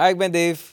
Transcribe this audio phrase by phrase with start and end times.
[0.00, 0.64] Hi, ik ben Dave.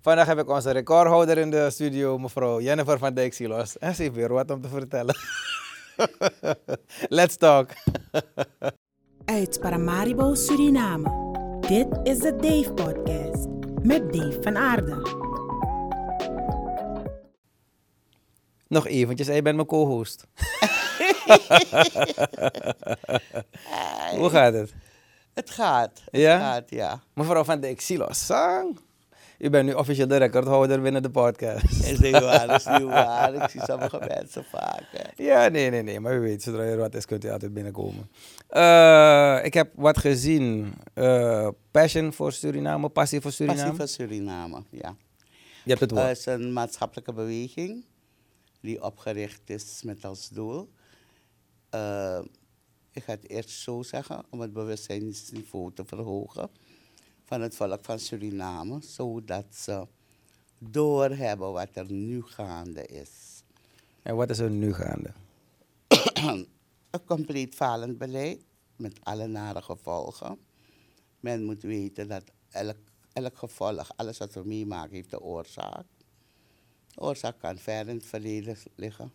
[0.00, 3.78] Vandaag heb ik onze recordhouder in de studio, mevrouw Jennifer van Dijk Silos.
[3.78, 5.16] En ze heeft weer wat om te vertellen.
[7.18, 7.68] Let's talk.
[9.24, 11.10] Uit Paramaribo, Suriname.
[11.60, 13.46] Dit is de Dave Podcast
[13.82, 15.08] met Dave van Aarde.
[18.68, 20.26] Nog eventjes, jij bent mijn co-host.
[24.18, 24.74] Hoe gaat het?
[25.34, 26.02] Het gaat.
[26.10, 26.38] Het Ja?
[26.38, 27.02] gaat, ja.
[27.14, 28.78] Mevrouw van Dijk Silos, sang.
[29.38, 31.64] U bent nu officieel de recordhouder binnen de podcast.
[31.84, 33.34] Is niet waar, is niet waar.
[33.34, 34.84] Ik zie sommige mensen vaak.
[34.90, 35.22] hè.
[35.24, 36.00] Ja, nee, nee, nee.
[36.00, 38.10] Maar u weet, zodra er wat is, kunt u altijd binnenkomen.
[38.48, 40.74] Eh, ik heb wat gezien.
[40.94, 43.60] Eh, passion voor Suriname, passie voor Suriname.
[43.74, 44.96] Passie voor Suriname, ja.
[45.64, 46.10] Je hebt het Het woord.
[46.18, 47.84] is een maatschappelijke beweging
[48.60, 50.68] die opgericht is met als doel.
[52.92, 56.50] Ik ga het eerst zo zeggen, om het bewustzijnsniveau te verhogen
[57.24, 59.86] van het volk van Suriname, zodat ze
[60.58, 63.42] doorhebben wat er nu gaande is.
[64.02, 65.12] En wat is er nu gaande?
[66.90, 68.44] een compleet falend beleid
[68.76, 70.38] met alle nare gevolgen.
[71.20, 72.78] Men moet weten dat elk,
[73.12, 75.86] elk gevolg, alles wat we meemaken, heeft een oorzaak.
[76.94, 79.12] De oorzaak kan ver in het verleden liggen,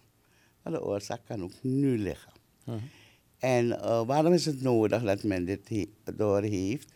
[0.64, 2.32] maar de oorzaak kan ook nu liggen.
[3.40, 6.92] En eh, waarom is het nodig dat men dit he- doorheeft?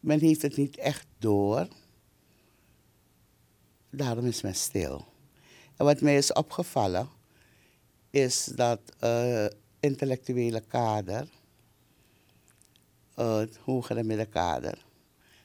[0.00, 1.68] Men heeft het niet echt door.
[3.90, 5.04] Daarom is men stil.
[5.76, 7.08] En wat mij is opgevallen,
[8.10, 9.46] is dat eh
[9.80, 11.28] intellectuele kader,
[13.14, 14.84] eh, het hogere middenkader,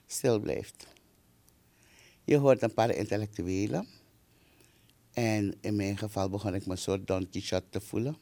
[0.07, 0.87] stil blijft.
[2.23, 3.87] Je hoort een paar intellectuelen.
[5.13, 8.17] En in mijn geval begon ik me een soort Don Quixote te voelen.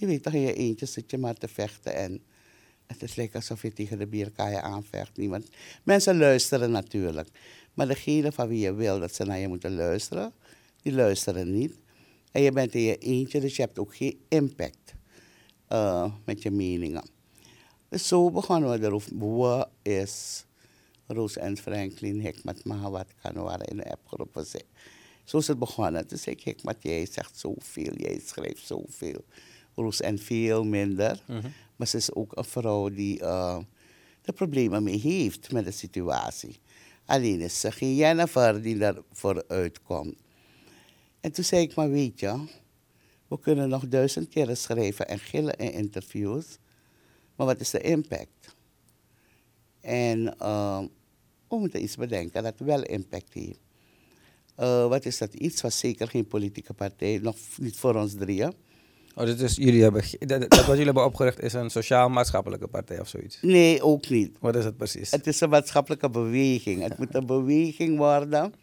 [0.00, 2.22] Je weet toch, in je eentje zit je maar te vechten en
[2.86, 5.16] het is lekker alsof je tegen de bierkaaien aanvecht.
[5.16, 5.48] Niemand.
[5.82, 7.28] Mensen luisteren natuurlijk.
[7.74, 10.32] Maar degene van wie je wil dat ze naar je moeten luisteren,
[10.82, 11.74] die luisteren niet.
[12.32, 14.94] En je bent in je eentje, dus je hebt ook geen impact
[15.68, 17.04] eh, met je meningen.
[17.88, 19.18] Dus zo begonnen we erover.
[19.18, 20.44] Wie is
[21.06, 24.64] Roos en Franklin Hikmat Mahawat Kanwara in de appgroepen zijn.
[25.24, 26.04] Zo is het begonnen.
[26.08, 29.24] Zei ik, Hikmat, jij zegt zoveel, jij schrijft zoveel.
[29.80, 31.22] Roos en veel minder.
[31.76, 33.58] Maar ze is ook een vrouw die eh
[34.22, 36.60] er problemen mee heeft met de situatie.
[37.04, 40.16] Alleen is ze geen Jennifer die daar vooruit komt.
[41.20, 42.44] En toen zei ik, maar weet je,
[43.28, 46.58] we kunnen nog duizend keren schrijven en gillen in interviews.
[47.36, 48.56] Maar wat is de impact?
[49.80, 50.82] En eh,
[51.48, 53.60] we moeten iets bedenken dat wel impact heeft.
[54.54, 55.34] Eh, wat is dat?
[55.34, 58.52] Iets was zeker geen politieke partij, nog niet voor ons drieën.
[59.14, 63.00] Oh, dus, dus jullie hebben, dat, dat wat jullie hebben opgericht is een sociaal-maatschappelijke partij
[63.00, 63.38] of zoiets.
[63.42, 64.36] Nee, ook niet.
[64.40, 65.10] Wat is het precies?
[65.10, 66.82] Het is een maatschappelijke beweging.
[66.82, 68.54] Het moet een beweging worden.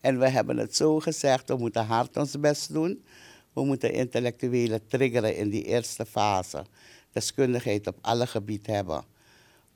[0.00, 3.04] En we hebben het zo gezegd, we moeten hard ons best doen.
[3.52, 6.64] We moeten intellectuele triggeren in die eerste fase.
[7.12, 9.04] Deskundigheid op alle gebieden hebben.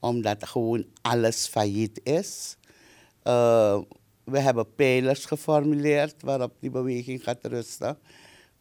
[0.00, 2.56] Omdat gewoon alles failliet is.
[3.22, 3.78] Eh,
[4.24, 7.98] we hebben pijlers geformuleerd waarop die beweging gaat rusten.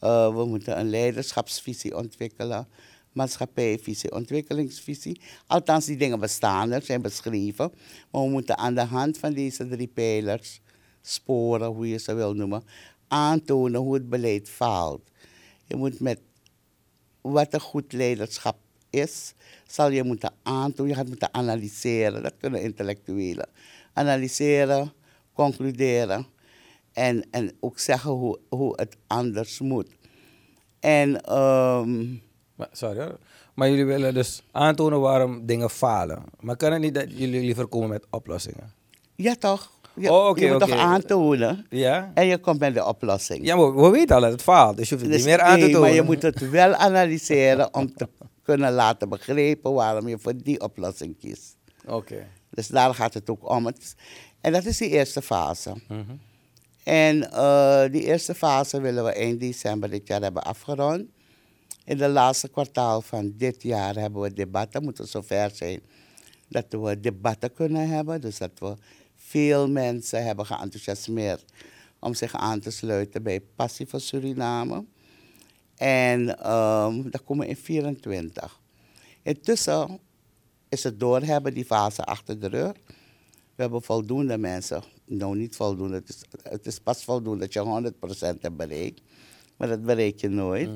[0.04, 2.68] Eh, we moeten een leiderschapsvisie ontwikkelen,
[3.12, 5.22] maatschappijvisie, ontwikkelingsvisie.
[5.48, 7.72] Althans, die dingen bestaan er, zijn beschreven.
[8.12, 10.62] Maar we moeten aan de hand van deze drie pijlers,
[11.02, 12.64] sporen, hoe je ze wil noemen,
[13.08, 15.10] aantonen hoe het beleid faalt.
[15.66, 16.20] Je moet met
[17.22, 18.58] wat een goed leiderschap
[18.90, 19.34] is,
[19.68, 22.24] zal je moeten aantonen, je gaat moeten analyseren.
[22.24, 23.50] Dat kunnen intellectuelen.
[23.94, 24.94] Analyseren,
[25.34, 26.28] concluderen
[26.94, 29.88] en, en ook zeggen hoe, hoe het anders moet.
[30.80, 32.06] En ehm,
[32.56, 33.18] Maar, sorry hoor.
[33.54, 36.24] Maar jullie willen dus aantonen waarom dingen falen.
[36.40, 38.74] Maar kan het niet dat jullie liever komen met oplossingen?
[39.16, 42.12] ja toch, je, Oh, je moet toch aantonen Ja?
[42.14, 43.46] en je komt met de oplossing.
[43.46, 44.78] Ja, maar we weten al dat het faalt.
[44.78, 45.82] Dus je hoeft het Dus niet meer aan te nee, tonen.
[45.88, 48.10] maar je moet het wel analyseren om te
[48.44, 51.56] kunnen laten begrijpen waarom je voor die oplossing kiest.
[51.88, 52.28] Oké.
[52.50, 53.72] Dus daar gaat het ook om.
[54.42, 55.74] En dat is die eerste fase.
[55.88, 56.02] Mhm.
[56.84, 61.06] En eh, die eerste fase willen we eind december dit jaar hebben afgerond.
[61.86, 64.84] In de laatste kwartaal van dit jaar hebben we debatten.
[64.84, 65.82] Moeten zover zijn
[66.50, 68.22] dat we debatten kunnen hebben.
[68.22, 68.76] Dus dat we
[69.16, 71.46] veel mensen hebben geenthousiasmeerd
[72.00, 74.86] om zich aan te sluiten bij Passie voor Suriname.
[75.76, 78.60] En ehm dat komen in 24.
[79.22, 80.00] Intussen
[80.70, 82.74] is het doorhebben die fase achter de rug.
[83.56, 84.84] We hebben voldoende mensen.
[85.06, 85.96] Nou, niet voldoende.
[85.96, 87.92] Het is, het is pas voldoende dat je
[88.36, 89.02] 100% hebt bereikt.
[89.58, 90.70] Maar dat bereik je nooit.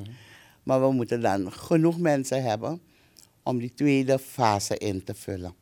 [0.63, 2.81] Maar we moeten dan genoeg mensen hebben
[3.43, 5.53] om die tweede fase in te vullen.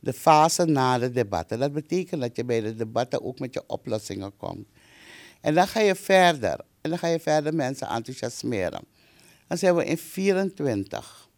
[0.00, 1.58] de fase na de debatten.
[1.58, 4.66] Dat betekent dat je bij de debatten ook met je oplossingen komt.
[5.40, 6.60] En dan ga je verder.
[6.80, 8.84] En dan ga je verder mensen enthousiasmeren.
[9.46, 11.28] Dan zijn we in 24.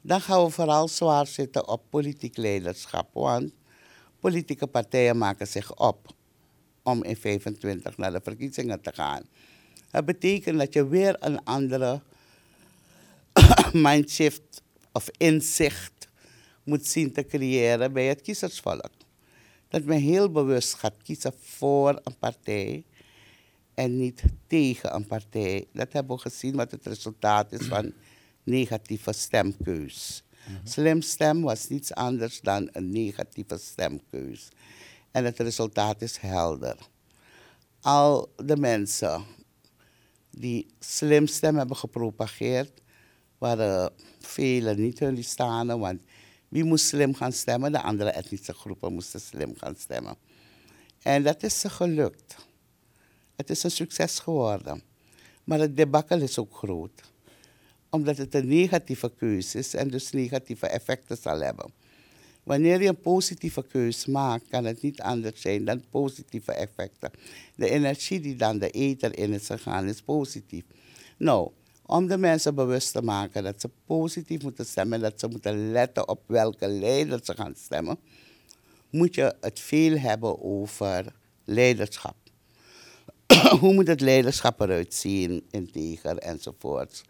[0.00, 3.08] Dan gaan we vooral zwaar zitten op politiek leiderschap.
[3.12, 3.52] Want
[4.24, 6.14] politieke partijen maken zich op
[6.82, 9.22] om in 25 naar de verkiezingen te gaan.
[9.90, 12.00] Dat betekent dat je weer een andere
[13.72, 14.62] mindshift
[14.92, 16.08] of inzicht
[16.62, 18.90] moet zien te creëren bij het kiezersvolk.
[19.68, 22.84] Dat men heel bewust gaat kiezen voor een partij
[23.74, 25.66] en niet tegen een partij.
[25.72, 27.92] Dat hebben we gezien wat het resultaat is van
[28.42, 30.23] negatieve stemkeus.
[30.64, 34.48] Slim stem was niets anders dan een negatieve stemkeus.
[35.10, 36.76] En het resultaat is helder.
[37.80, 39.24] Al de mensen
[40.30, 42.80] die slim stem hebben gepropageerd,
[43.38, 45.78] waren velen niet hun staan.
[45.78, 46.02] Want
[46.48, 47.72] wie moest slim gaan stemmen?
[47.72, 50.16] De andere etnische groepen moesten slim gaan stemmen.
[51.02, 52.36] En dat is ze gelukt.
[53.36, 54.82] Het is een succes geworden.
[55.44, 57.12] Maar het debakkel is ook groot.
[57.94, 61.72] Omdat het een negatieve keuze is en dus negatieve effecten zal hebben.
[62.42, 67.10] Wanneer je een positieve keus maakt, kan het niet anders zijn dan positieve effecten.
[67.56, 70.64] De energie die dan de ether in is gegaan, is positief.
[71.16, 71.50] Nou,
[71.86, 76.08] om de mensen bewust te maken dat ze positief moeten stemmen, dat ze moeten letten
[76.08, 77.98] op welke leider ze gaan stemmen,
[78.90, 81.12] moet je het veel hebben over
[81.44, 82.16] leiderschap.
[83.60, 87.04] Hoe moet het leiderschap eruit zien, integer enzovoorts.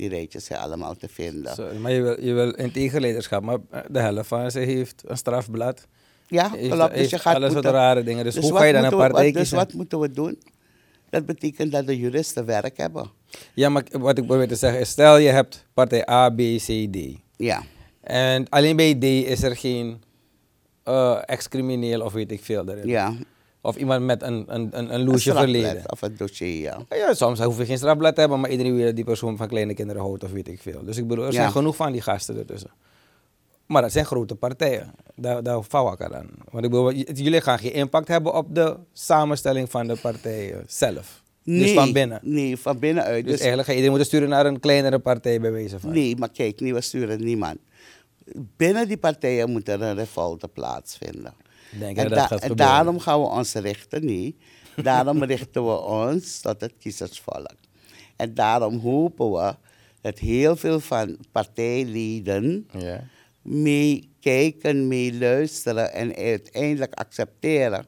[0.00, 1.54] Die rijtjes zijn allemaal te vinden.
[1.54, 3.58] Sorry, maar je wil, je wil integer leiderschap, maar
[3.90, 5.86] de helft van ze heeft een strafblad.
[6.26, 6.94] Ja, klopt.
[6.94, 8.24] Dus je gaat alles moeten, soort rare dingen.
[8.24, 10.38] Dus, hoe wat ga je dan een we- partij wat- Dus wat moeten we doen?
[11.10, 13.10] Dat betekent dat de juristen werk hebben.
[13.54, 16.88] Ja, maar wat ik probeer te zeggen is, stel je hebt partij A, B, C,
[16.92, 16.96] D.
[17.36, 17.62] Ja,
[18.00, 20.02] En alleen bij D is er geen
[21.26, 22.86] ex-crimineel of weet ik veel erin.
[22.88, 23.12] ja.
[23.62, 25.82] Of iemand met een, een, een, een loesje verleden.
[25.92, 26.78] Of een dossier, ja.
[26.88, 29.74] Ja, soms hoef je geen strafblad te hebben, maar iedereen wil die persoon van kleine
[29.74, 30.84] kinderen houdt of weet ik veel.
[30.84, 31.50] Dus ik bedoel, er zijn Ja.
[31.50, 32.70] genoeg van die gasten ertussen.
[33.66, 34.90] Maar dat zijn grote partijen.
[35.14, 36.28] Daar, daar vouw ik aan.
[36.50, 41.22] Want ik bedoel, jullie gaan geen impact hebben op de samenstelling van de partijen zelf.
[41.44, 42.20] Dus van binnen.
[42.22, 43.22] Nee, van binnenuit.
[43.24, 45.90] Dus, Dus, eigenlijk ga je iedereen moeten sturen naar een kleinere partij bij wijze van.
[45.92, 47.56] nee, maar kijk, nee, we sturen niemand.
[48.56, 51.32] Binnen die partijen moet er een revolte plaatsvinden.
[51.78, 52.56] Denk En, dat dat da- gaat en gebeuren?
[52.74, 54.36] daarom gaan we ons richten, nee.
[54.76, 57.54] Daarom richten we ons tot het kiezersvolk.
[58.16, 59.54] En daarom hopen we
[60.00, 63.04] dat heel veel van partijleden Ja.
[63.42, 67.86] meekijken, meeluisteren en uiteindelijk accepteren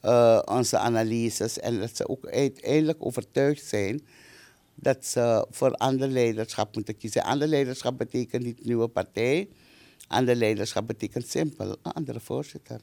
[0.00, 1.58] eh, onze analyses.
[1.58, 4.06] En dat ze ook uiteindelijk overtuigd zijn
[4.74, 7.22] dat ze voor ander leiderschap moeten kiezen.
[7.22, 9.48] Ander leiderschap betekent niet nieuwe partij.
[10.08, 12.80] Ander leiderschap betekent simpel, een andere voorzitter.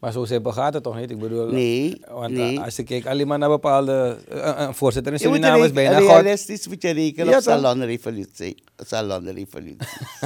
[0.00, 1.10] Maar zo simpel gaat het toch niet?
[1.10, 2.56] Ik bedoel, Nee, want nee.
[2.56, 4.18] eh, als je kijkt alleen maar naar bepaalde...
[4.28, 6.08] eh, een voorzitter in Suriname is bijna God.
[6.08, 8.62] realistisch moet je rekenen Ja, op salonrevolutie.
[8.76, 9.76] Salonrevolutie.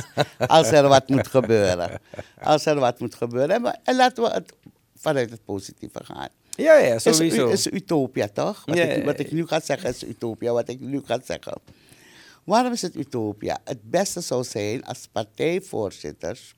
[0.47, 2.01] Als er wat moet gebeuren.
[2.43, 3.51] Als er wat moet gebeuren.
[3.57, 4.53] En, we- en laten we het
[4.97, 6.29] vanuit het positieve gaan.
[6.51, 7.49] Ja, ja, Is, sowieso.
[7.49, 8.63] u- is utopia, toch?
[8.67, 11.55] Wat, Ja, ik, wat ik nu ga zeggen is utopia, wat ik nu ga zeggen.
[12.45, 13.59] Waarom is het utopia?
[13.65, 16.55] Het beste zou zijn als partijvoorzitters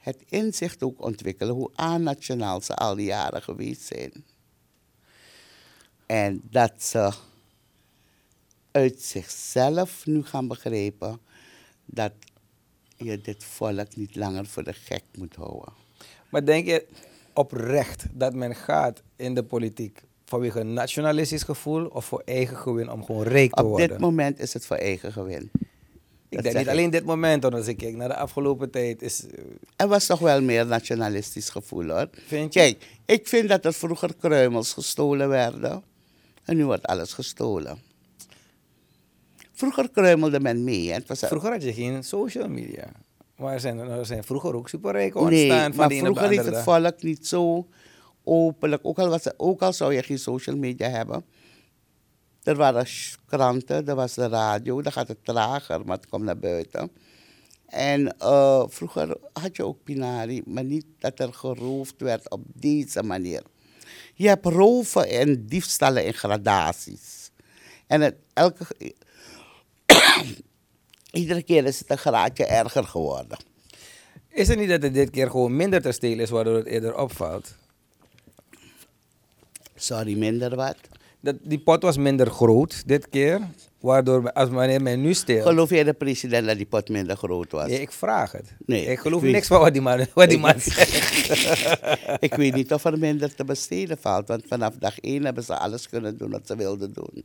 [0.00, 4.24] het inzicht ook ontwikkelen hoe aannationaal ze al die jaren geweest zijn.
[6.06, 7.12] En dat ze
[8.70, 11.20] uit zichzelf nu gaan begrijpen
[11.84, 12.12] dat
[12.96, 15.72] je dit volk niet langer voor de gek moet houden.
[16.30, 16.86] Maar denk je
[17.34, 22.90] oprecht dat men gaat in de politiek vanwege een nationalistisch gevoel of voor eigen gewin
[22.90, 23.88] om gewoon rijk te Op worden?
[23.88, 25.50] dit moment is het voor eigen gewin.
[26.30, 29.02] Ik Dat denk niet alleen dit moment, want als ik kijk naar de afgelopen tijd
[29.02, 29.26] is...
[29.26, 29.44] eh,
[29.76, 32.08] Er was toch wel meer nationalistisch gevoel hoor.
[32.26, 32.60] Vind je?
[32.60, 35.82] Kijk, ik vind dat er vroeger kruimels gestolen werden.
[36.44, 37.78] En nu wordt alles gestolen.
[39.52, 40.88] Vroeger kruimelde men mee.
[40.88, 40.94] hè.
[40.94, 42.92] Het was Vroeger had je geen social media.
[43.36, 46.58] Maar er zijn, er zijn vroeger ook superrijken nee, ontstaan van maar vroeger is het
[46.58, 47.66] volk niet zo
[48.24, 48.80] openlijk.
[48.84, 51.24] Ook al, was ook al zou je geen social media hebben.
[52.42, 52.86] Er waren
[53.26, 54.82] kranten, er was de radio.
[54.82, 56.90] Dan gaat het trager, maar het komt naar buiten.
[57.66, 63.02] En eh, vroeger had je ook Pinari, maar niet dat er geroofd werd op deze
[63.02, 63.42] manier.
[64.14, 67.30] Je hebt roven en diefstallen in gradaties.
[67.86, 68.64] En het, elke,
[71.12, 73.38] iedere keer is het een graadje erger geworden.
[74.28, 76.96] Is het niet dat het dit keer gewoon minder te stelen is waardoor het eerder
[76.98, 77.54] opvalt?
[79.74, 80.76] Sorry, minder wat.
[81.20, 83.40] Dat die pot was minder groot dit keer.
[83.80, 85.42] Waardoor, als wanneer men nu stil...
[85.42, 87.68] Geloof jij de president dat die pot minder groot was?
[87.68, 88.52] Nee, ik vraag het.
[88.66, 91.30] Nee, ik geloof ik niks van wat die man, wat die man zegt.
[92.22, 95.58] Ik weet niet of er minder te besteden valt, want vanaf dag één hebben ze
[95.58, 97.24] alles kunnen doen wat ze wilden doen.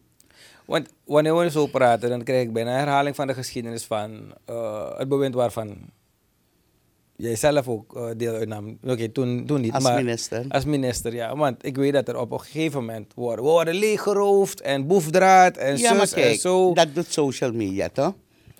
[0.65, 4.33] Want wanneer we zo praten, dan krijg ik bijna een herhaling van de geschiedenis van
[4.45, 5.77] eh, het bewind waarvan
[7.15, 8.77] jij zelf ook eh, deel uitnam.
[8.83, 9.73] Oké, toen, toen niet.
[9.73, 10.45] Als maar minister.
[10.49, 11.35] Als minister, ja.
[11.35, 15.77] Want ik weet dat er op een gegeven moment worden, worden leeggeroofd en boefdraad en
[15.77, 16.73] ja, maar zus en kijk, zo.
[16.73, 18.13] dat doet social media, toch?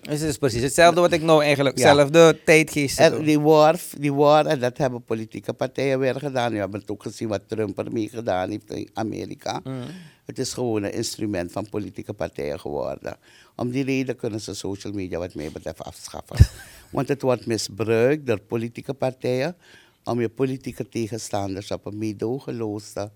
[0.08, 1.94] Dus het is precies hetzelfde wat ik nou eigenlijk, Ja.
[1.94, 3.22] zelfde tijdgeest doe.
[3.22, 6.52] die war, die war, en dat hebben politieke partijen weer gedaan.
[6.52, 9.60] We hebben het ook gezien wat Trump ermee gedaan heeft in Amerika.
[9.64, 9.82] Mm.
[10.24, 13.16] Het is gewoon een instrument van politieke partijen geworden.
[13.56, 16.36] Om die reden kunnen ze social media wat mij betreft afschaffen.
[16.90, 19.56] Want het wordt misbruikt door politieke partijen
[20.04, 23.10] om je politieke tegenstanders op een meedogenloze,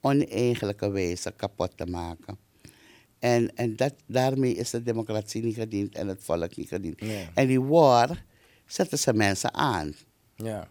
[0.00, 2.38] oneigenlijke wijze kapot te maken.
[3.18, 7.00] En, en dat, daarmee is de democratie niet gediend en het volk niet gediend.
[7.34, 8.24] En die war
[8.66, 9.94] zetten ze mensen aan.
[10.36, 10.68] Ja.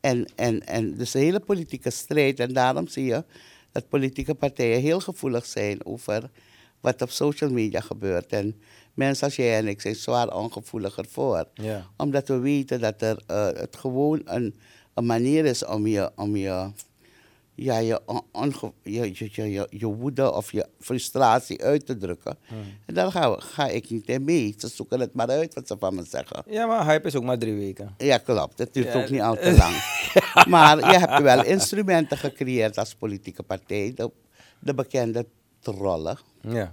[0.00, 2.40] En, en, en dus de hele politieke strijd.
[2.40, 3.24] En daarom zie je
[3.72, 6.30] dat politieke partijen heel gevoelig zijn over
[6.80, 8.32] wat op social media gebeurt.
[8.32, 8.60] En
[8.94, 11.48] mensen als jij en ik zijn zwaar ongevoeliger voor.
[11.54, 11.86] Ja.
[11.96, 14.58] Omdat we weten dat er, eh, het gewoon een,
[14.94, 16.70] een manier is om je, om je,
[17.60, 18.00] ja, je,
[18.82, 22.38] je, je, je, je, je woede of je frustratie uit te drukken.
[22.86, 24.54] En daar ga, ga ik niet in mee.
[24.58, 26.42] Ze zoeken het maar uit wat ze van me zeggen.
[26.46, 27.94] ja, maar hype is ook maar drie weken.
[27.98, 28.58] Ja, klopt.
[28.58, 29.74] Het duurt Ja, ook niet al te lang.
[30.48, 33.92] maar je hebt wel instrumenten gecreëerd als politieke partij.
[33.94, 34.10] De,
[34.60, 35.26] de bekende
[35.60, 36.18] trollen.
[36.40, 36.72] Ja.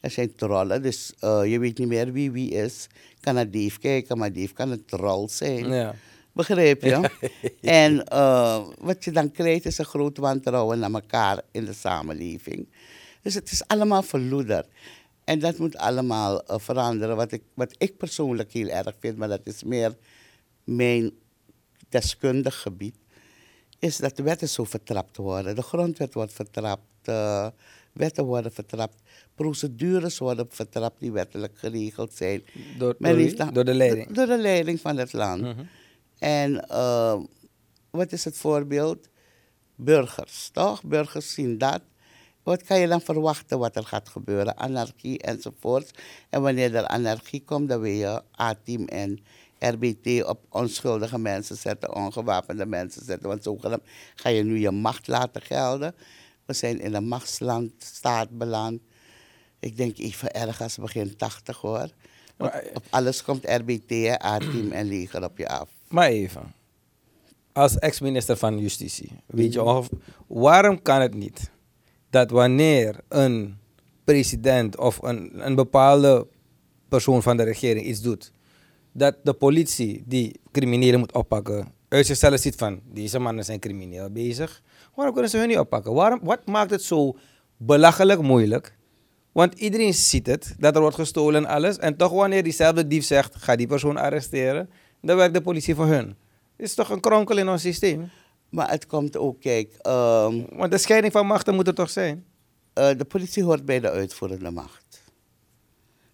[0.00, 2.86] Er zijn trollen, dus eh, je weet niet meer wie wie is.
[3.20, 5.68] Kan naar Dave kijken, maar Dave kan een troll zijn.
[5.72, 5.94] Ja.
[6.36, 7.10] Begrijp je?
[7.60, 12.68] en eh, wat je dan krijgt is een groot wantrouwen naar elkaar in de samenleving.
[13.22, 14.66] Dus het is allemaal verloederd.
[15.24, 17.16] En dat moet allemaal eh, veranderen.
[17.16, 19.96] Wat ik, wat ik persoonlijk heel erg vind, maar dat is meer
[20.64, 21.10] mijn
[21.88, 22.96] deskundig gebied,
[23.78, 25.54] is dat de wetten zo vertrapt worden.
[25.54, 27.48] De grondwet wordt vertrapt, eh,
[27.92, 29.02] wetten worden vertrapt,
[29.34, 32.42] procedures worden vertrapt die wettelijk geregeld zijn.
[32.78, 32.96] Door,
[33.52, 34.14] door de leiding.
[34.14, 35.42] Door de leiding van het land.
[35.42, 35.62] Mhm.
[36.18, 37.18] En eh,
[37.90, 39.08] wat is het voorbeeld?
[39.74, 40.84] Burgers, toch?
[40.84, 41.80] Burgers zien dat.
[42.42, 44.56] Wat kan je dan verwachten wat er gaat gebeuren?
[44.56, 45.90] Anarchie enzovoort.
[46.30, 49.24] En wanneer er anarchie komt, dan wil je A-team en
[49.58, 53.28] RBT op onschuldige mensen zetten, ongewapende mensen zetten.
[53.28, 53.82] Want zogenaamd
[54.14, 55.94] ga je nu je macht laten gelden.
[56.44, 58.80] We zijn in een machtsland, staat beland.
[59.60, 61.88] Ik denk even erg als begin 80 hoor.
[62.36, 63.92] Maar- op alles komt RBT,
[64.24, 65.68] A-team en leger op je af.
[65.88, 66.54] Maar even.
[67.52, 69.88] Als ex-minister van Justitie, weet je of,
[70.26, 71.50] waarom kan het niet
[72.10, 73.56] dat wanneer een
[74.04, 76.26] president of een, een bepaalde
[76.88, 78.32] persoon van de regering iets doet,
[78.92, 84.10] dat de politie die criminelen moet oppakken, uit zichzelf ziet van deze mannen zijn crimineel
[84.10, 84.62] bezig,
[84.94, 85.92] waarom kunnen ze hun niet oppakken?
[85.92, 87.16] Waarom, wat maakt het zo
[87.56, 88.76] belachelijk moeilijk?
[89.32, 91.78] Want iedereen ziet het, dat er wordt gestolen en alles.
[91.78, 94.70] En toch wanneer diezelfde dief zegt, ga die persoon arresteren,
[95.06, 96.16] dan werkt de politie voor hun.
[96.56, 98.08] is toch een kronkel in ons systeem?
[98.48, 102.24] Maar het komt ook, kijk, ehm, Want de scheiding van machten moet er toch zijn?
[102.72, 105.02] eh, de politie hoort bij de uitvoerende macht.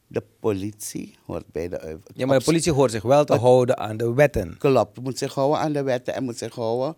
[0.07, 3.79] De politie hoort bij de uitvoerende Ja, maar de politie hoort zich wel te houden
[3.79, 4.57] aan de wetten.
[4.59, 6.97] Klopt, moet zich houden aan de wetten en moet zich houden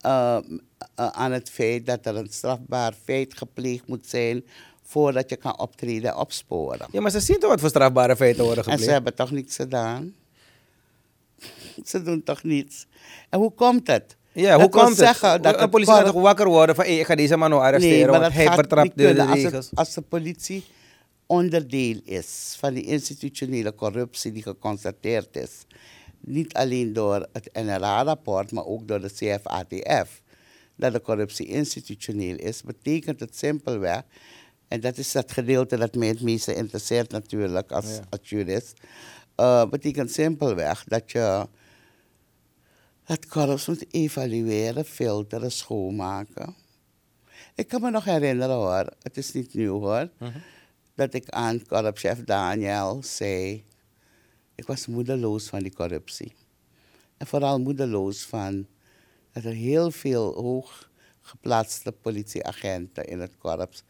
[0.00, 0.36] eh,
[0.94, 4.44] eh, aan het feit dat er een strafbaar feit gepleegd moet zijn
[4.82, 6.86] voordat je kan optreden en opsporen.
[6.90, 8.92] Ja, maar ze zien toch wat voor strafbare feiten worden En ze gepleegd?
[8.92, 10.14] hebben toch niets gedaan?
[11.90, 12.86] Ze doen toch niets?
[13.30, 14.16] En hoe komt het?
[14.32, 14.96] Ja, Dat hoe komt het?
[14.96, 17.62] zeggen dat het politie gaat toch wakker worden van, hey, ik ga deze man nou
[17.62, 19.70] arresteren, Nee, maar want dat hij vertrapt de, de als, regels.
[19.70, 20.64] het, als de politie
[21.26, 25.50] onderdeel is van die institutionele corruptie die geconstateerd is.
[26.20, 30.22] Niet alleen door het NRA-rapport, maar ook door de CFATF.
[30.76, 34.02] Dat de corruptie institutioneel is, betekent het simpelweg,
[34.68, 38.00] en dat is dat gedeelte dat mij het meeste interesseert natuurlijk als, Ja.
[38.10, 38.72] als jurist,
[39.34, 41.46] eh, betekent simpelweg dat je
[43.06, 46.54] het korps moet evalueren, filteren, schoonmaken.
[47.54, 50.10] Ik kan me nog herinneren hoor, het is niet nieuw hoor,
[50.94, 53.64] dat ik aan korpschef Daniel zei,
[54.54, 56.34] ik was moedeloos van die corruptie.
[57.16, 58.66] En vooral moedeloos van
[59.32, 63.82] dat er heel veel hooggeplaatste politieagenten in het korps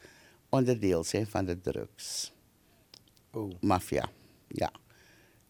[0.49, 2.35] onderdeel zijn van de drugs
[3.37, 3.53] Oh.
[3.61, 4.09] maffia.
[4.49, 4.73] Ja.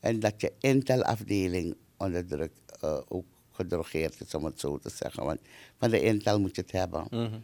[0.00, 3.24] En dat je Intel-afdeling onder druk eh, ook
[3.56, 5.24] gedrogeerd is, om het zo te zeggen.
[5.24, 5.40] Want
[5.78, 7.06] van de Intel moet je het hebben.
[7.10, 7.38] Mhm.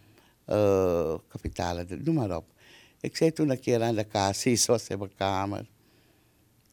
[0.45, 2.45] eh, kapitalen, noem maar op.
[3.01, 5.69] Ik zei toen een keer aan de KC, was in mijn kamer.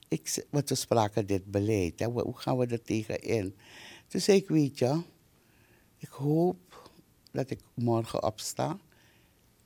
[0.08, 3.56] Ik, want we spraken dit beleid, hè, hoe gaan we er tegen in?
[4.08, 5.02] Toen zei ik, weet je,
[5.98, 6.92] ik hoop
[7.32, 8.80] dat ik morgen opsta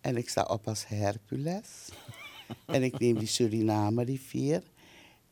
[0.01, 1.89] en ik sta op als Hercules.
[2.65, 4.63] en ik neem die Suriname-rivier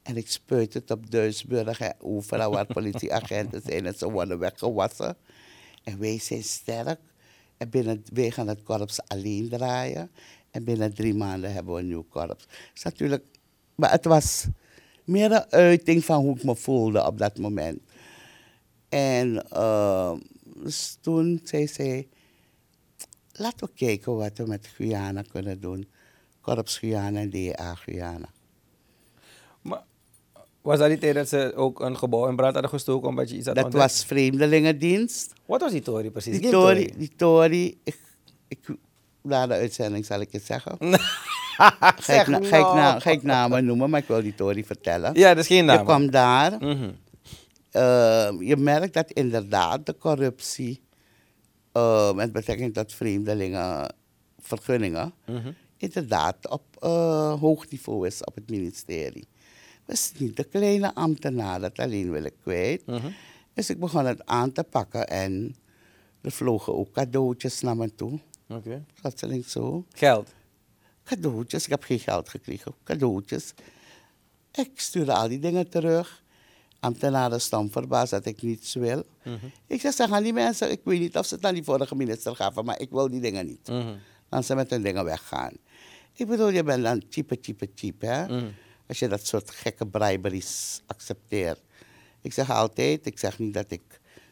[0.04, 5.18] en ik spuit het op Duisburg en overal waar politieagenten zijn en ze worden weggewassen.
[5.84, 7.00] En wij zijn sterk.
[7.58, 10.12] En binnen, wij gaan het korps alleen draaien.
[10.52, 12.46] En binnen drie maanden hebben we een nieuw korps.
[12.84, 13.26] natuurlijk,
[13.76, 14.46] maar het was
[15.04, 17.82] meer een uiting van hoe ik me voelde op dat moment.
[18.90, 22.08] En eh, dus toen zei zij,
[23.32, 25.90] laten we kijken wat we met Guyana kunnen doen.
[26.42, 28.30] Korps Guyana en DA Guyana.
[29.62, 29.84] Maar
[30.62, 33.36] was dat die tijd dat ze ook een gebouw in brand hadden gestoken omdat je
[33.36, 33.84] iets had Dat ontdekt?
[33.84, 35.34] was vreemdelingendienst.
[35.46, 36.40] Wat was die Tory precies?
[36.40, 37.98] Die Tory, die Tory ik,
[38.48, 38.60] ik,
[39.22, 40.78] na de uitzending zal ik het zeggen.
[41.62, 42.76] Ga ik, na, ga, ik nou.
[42.76, 45.14] na, ga ik namen noemen, maar ik wil die Tory vertellen.
[45.14, 45.78] Ja, dat is geen naam.
[45.78, 46.52] Je kwam daar.
[46.60, 46.90] Mhm.
[47.72, 50.82] eh, je merkt dat inderdaad de corruptie
[51.72, 53.94] eh, met betrekking tot vreemdelingen,
[54.40, 55.52] vergunningen, Mhm.
[55.78, 59.28] inderdaad op eh, hoog niveau is op het ministerie.
[59.88, 62.86] Is niet de kleine ambtenaar, dat alleen wil ik kwijt.
[62.86, 63.08] Mhm.
[63.54, 65.56] Dus ik begon het aan te pakken en
[66.22, 68.20] er vlogen ook cadeautjes naar me toe.
[68.48, 68.86] Oké.
[69.02, 69.86] Plotseling zo.
[69.94, 70.34] Geld.
[71.04, 72.74] Cadeautjes, ik heb geen geld gekregen.
[72.84, 73.54] Cadeautjes.
[74.52, 76.24] Ik stuurde al die dingen terug.
[76.80, 79.04] Ambtenaren stom verbaasd dat ik niets wil.
[79.24, 79.46] Mhm.
[79.68, 81.96] Ik zeg, zeg aan die mensen, ik weet niet of ze het aan die vorige
[81.96, 83.68] minister gaven, maar ik wil die dingen niet.
[83.68, 83.96] Mhm.
[84.30, 85.54] Dan ze met hun dingen weggaan.
[86.14, 88.26] Ik bedoel, je bent dan cheaper, cheaper, cheap, hè?
[88.92, 91.60] Als je dat soort gekke briberies accepteert.
[92.22, 93.82] Ik zeg altijd, ik zeg niet dat ik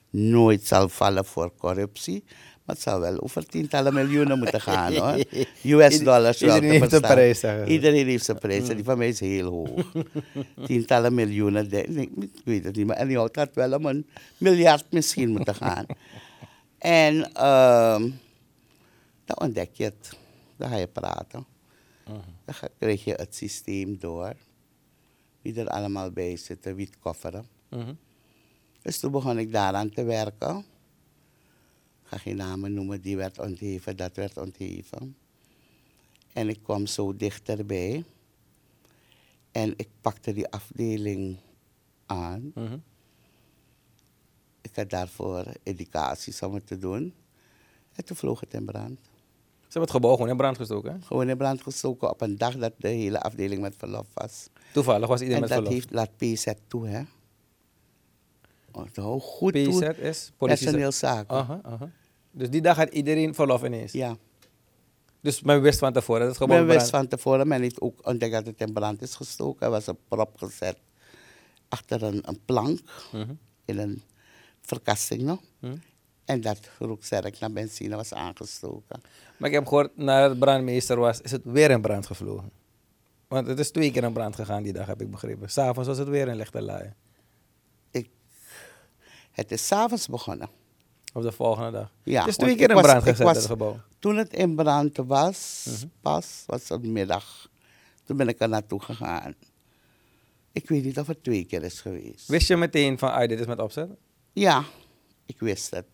[0.09, 2.23] nooit zal vallen voor corruptie.
[2.65, 5.23] Maar het zal wel over tientallen miljoenen moeten gaan, hoor.
[5.81, 7.43] US dollars wel Iedereen heeft een prijs.
[7.67, 9.91] Iedereen heeft zijn prijs en die van mij is heel hoog.
[10.65, 12.85] tientallen miljoenen, ik weet het niet.
[12.87, 15.85] Maar anyhow, het had wel om een miljard misschien moeten gaan.
[16.77, 18.09] En ehm,
[19.25, 20.09] dan ontdek je het.
[20.57, 21.45] Dan ga je praten.
[22.45, 24.33] Dan ga- krijg je het systeem door.
[25.53, 27.47] Wie er allemaal bij zitten, wie het kofferen.
[27.69, 27.93] Mhm.
[28.81, 30.57] Dus toen begon ik daaraan te werken.
[30.57, 35.15] Ik ga geen namen noemen, die werd ontheven, dat werd ontheven.
[36.33, 38.03] En ik kwam zo dichterbij.
[39.51, 41.37] En ik pakte die afdeling
[42.05, 42.51] aan.
[42.55, 42.77] Mhm.
[44.61, 47.13] Ik had daarvoor educaties om het te doen.
[47.95, 48.99] En toen vloog het in brand.
[49.69, 50.91] Ze hebben het gebouw gewoon in brand gestoken.
[50.93, 50.97] hè?
[51.05, 54.47] Gewoon in brand gestoken op een dag dat de hele afdeling met verlof was.
[54.73, 55.73] Toevallig was iedereen en met dat verlof.
[55.73, 57.01] heeft, laat PZ toe, hè.
[58.71, 59.91] Oh, goed toe.
[59.93, 60.63] PZ is politie.
[60.63, 61.35] Personeelszaken.
[61.37, 61.89] Aha, aha.
[62.31, 63.91] Dus die dag had iedereen verlof ineens.
[63.91, 64.17] Ja.
[65.21, 68.07] Dus men wist van tevoren dat het gebouw in wist van tevoren, men heeft ook
[68.07, 69.65] ontdekt dat het in brand is gestoken.
[69.65, 70.77] Er was een prop gezet
[71.67, 72.79] achter een, een plank
[73.11, 73.33] Mhm.
[73.65, 74.01] in een
[74.61, 75.39] verkasting nog.
[75.59, 75.75] Mhm.
[76.29, 79.01] En dat rook sterk naar benzine was aangestoken.
[79.37, 82.51] Maar ik heb gehoord, nadat het brandmeester was, is het weer in brand gevlogen.
[83.27, 85.49] Want het is twee keer in brand gegaan die dag, heb ik begrepen.
[85.49, 86.95] S'avonds was het weer in lichte laaien.
[87.91, 88.09] Ik,
[89.31, 90.49] het is s'avonds begonnen.
[91.13, 91.91] Op de volgende dag.
[92.03, 93.79] Ja, het is twee keer in was- brand gezet, was- het gebouw.
[93.99, 95.87] Toen het in brand was, Mhm.
[96.01, 97.49] pas, was het middag.
[98.03, 99.35] Toen ben ik er naartoe gegaan.
[100.51, 102.27] Ik weet niet of het twee keer is geweest.
[102.27, 103.89] Wist je meteen van, ah, dit is met opzet?
[104.33, 104.63] Ja,
[105.29, 105.85] ik wist het.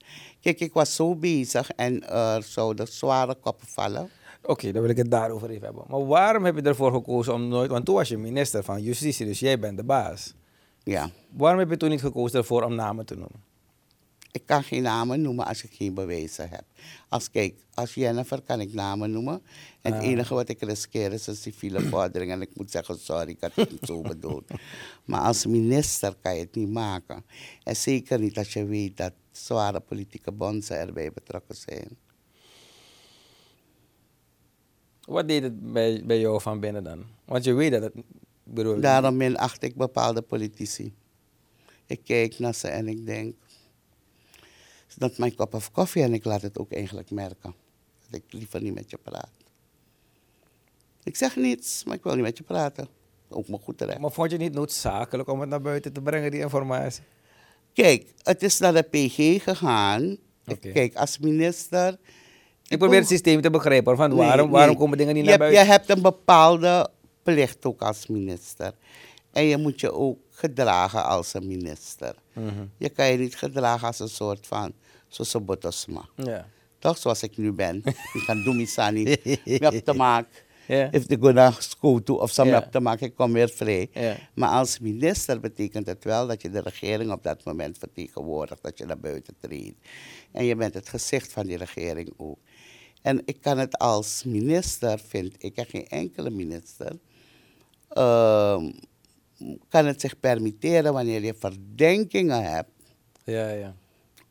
[0.41, 4.09] Kijk, ik was zo bezig en er zouden zware koppen vallen.
[4.41, 5.83] Oké, dan wil ik het daarover even hebben.
[5.87, 7.69] Maar waarom heb je ervoor gekozen om nooit...
[7.69, 10.33] Want toen was je minister van Justitie, dus jij bent de baas.
[10.83, 13.43] Ja, Waarom heb je toen niet gekozen ervoor om namen te noemen?
[14.35, 16.63] Ik kan geen namen noemen als ik geen bewijzen heb.
[17.09, 19.41] Als, kijk, als Jennifer kan ik namen noemen.
[19.81, 20.07] En het Ah.
[20.09, 22.31] enige wat ik riskeer is een civiele vordering.
[22.31, 24.43] En ik moet zeggen, sorry, ik had het niet zo bedoeld.
[25.05, 27.25] Maar als minister kan je het niet maken.
[27.63, 31.97] En zeker niet als je weet dat zware politieke bonzen erbij betrokken zijn.
[35.01, 37.03] Wat deed het bij, bij jou van binnen dan?
[37.25, 37.93] Want je weet dat het...
[38.43, 40.93] Bedoel, Daarom minacht ik bepaalde politici.
[41.85, 43.35] Ik kijk naar ze en ik denk,
[44.97, 47.55] dat mijn kop of koffie en ik laat het ook eigenlijk merken.
[48.09, 49.31] Dat ik liever niet met je praat.
[51.03, 52.87] Ik zeg niets, maar ik wil niet met je praten.
[53.29, 53.99] Ook maar goed terecht.
[53.99, 57.03] Maar vond je het niet noodzakelijk om het naar buiten te brengen, die informatie?
[57.73, 60.17] Kijk, het is naar de PG gegaan.
[60.59, 61.97] Kijk, als minister...
[62.67, 63.95] Ik probeer het systeem te begrijpen.
[63.95, 64.55] Van Nee, waarom, nee.
[64.55, 65.61] waarom komen dingen niet je naar buiten?
[65.61, 66.89] Je hebt een bepaalde
[67.23, 68.73] plicht ook als minister.
[69.31, 72.15] En je moet je ook gedragen als een minister.
[72.33, 72.65] Mhm.
[72.77, 74.73] Je kan je niet gedragen als een soort van
[75.15, 76.09] Sosobotosma.
[76.15, 76.47] Ja.
[76.79, 77.81] toch zoals ik nu ben.
[78.13, 79.03] Ik kan doen misani.
[79.43, 80.31] Ik heb te maken.
[80.67, 80.91] Ja.
[80.91, 83.89] If ik go naar school toe of zo heb te maken, ik kom weer vrij.
[84.33, 88.77] Maar als minister betekent het wel dat je de regering op dat moment vertegenwoordigt, dat
[88.77, 89.77] je naar buiten treedt.
[90.31, 92.39] En je bent het gezicht van die regering ook.
[93.01, 96.97] En ik kan het als minister, vind ik, en geen enkele minister,
[97.89, 98.71] ehm,
[99.69, 102.69] kan het zich permitteren wanneer je verdenkingen hebt
[103.23, 103.75] Ja, ja.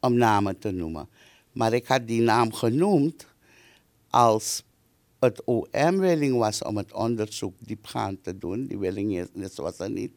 [0.04, 1.08] Om namen te noemen.
[1.52, 3.26] Maar ik had die naam genoemd
[4.10, 4.62] als
[5.20, 8.66] het OM willing was om het onderzoek diepgaand te doen.
[8.66, 10.10] Die willing is, was er niet.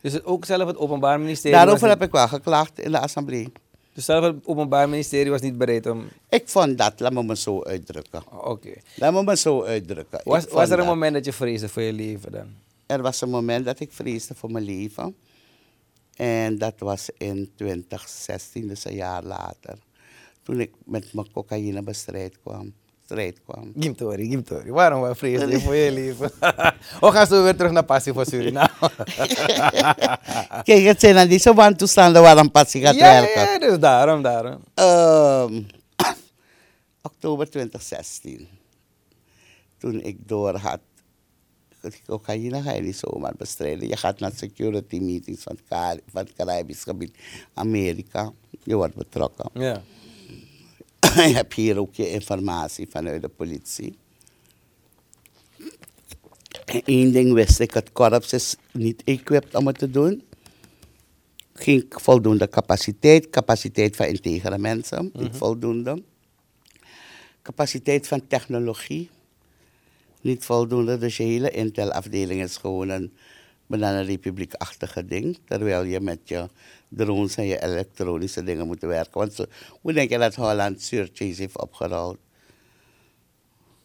[0.00, 1.56] Dus het, ook zelf het Openbaar Ministerie.
[1.56, 3.52] Daarover heb ik wel geklaagd in de assemblee.
[3.92, 6.04] Dus zelf het Openbaar Ministerie was niet bereid om.
[6.28, 8.22] Ik vond dat, laat me me zo uitdrukken.
[8.32, 8.72] Oh, Oké.
[8.96, 10.20] Laat me me zo uitdrukken.
[10.24, 10.86] Was, was er een dat.
[10.86, 12.46] moment dat je vreesde voor je leven dan?
[12.86, 15.16] Er was een moment dat ik vreesde voor mijn leven.
[16.16, 19.78] En dat was in 2016, dus een jaar later.
[20.42, 22.74] Toen ik met mijn cocaïnebestrijd kwam.
[23.04, 23.72] Strijd kwam.
[23.78, 24.70] Gimtori, Gimtori.
[24.70, 26.30] Waarom vreesde je voor je leven?
[27.00, 28.70] We gaan zo weer terug naar passie voor Suriname.
[30.68, 33.42] Kijk, het zijn dan die zo wantoestanden waar een passie gaat ja, werken.
[33.42, 34.64] ja, dus daarom, daarom.
[34.74, 35.62] Ehm,
[37.12, 38.48] oktober 2016.
[39.78, 40.80] Toen ik door had.
[42.06, 43.88] Cocaïne ga je niet zomaar bestrijden.
[43.88, 45.58] Je gaat naar security meetings van
[46.12, 47.16] van het Caribisch gebied,
[47.54, 48.32] Amerika.
[48.62, 49.50] Je wordt betrokken.
[49.52, 49.82] Ja.
[51.28, 53.96] je hebt hier ook je informatie vanuit de politie.
[56.64, 60.22] En één ding wist ik, het korps is niet equipped om het te doen.
[61.52, 66.02] Geen voldoende capaciteit, capaciteit van integere mensen, niet voldoende.
[67.42, 69.10] Capaciteit van technologie,
[70.24, 70.98] niet voldoende.
[70.98, 73.12] Dus je hele Intel-afdeling is gewoon een
[73.66, 75.38] bananenrepubliek-achtige ding.
[75.44, 76.48] Terwijl je met je
[76.88, 79.18] drones en je elektronische dingen moet werken.
[79.20, 79.44] Want zo,
[79.80, 82.16] hoe denk je dat Holland surcharge heeft opgerold?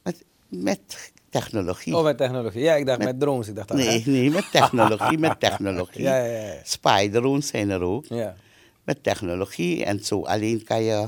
[0.04, 1.96] Met, met technologie.
[1.96, 2.62] Oh, met technologie.
[2.62, 3.48] Ja, ik dacht Met- met, drones.
[3.48, 6.02] Ik dacht nee, nee, met technologie, met technologie.
[6.02, 6.60] Ja, ja, ja.
[6.64, 8.06] Spy drones zijn er ook.
[8.06, 8.36] Ja.
[8.84, 10.22] Met technologie en zo.
[10.24, 11.08] Alleen kan je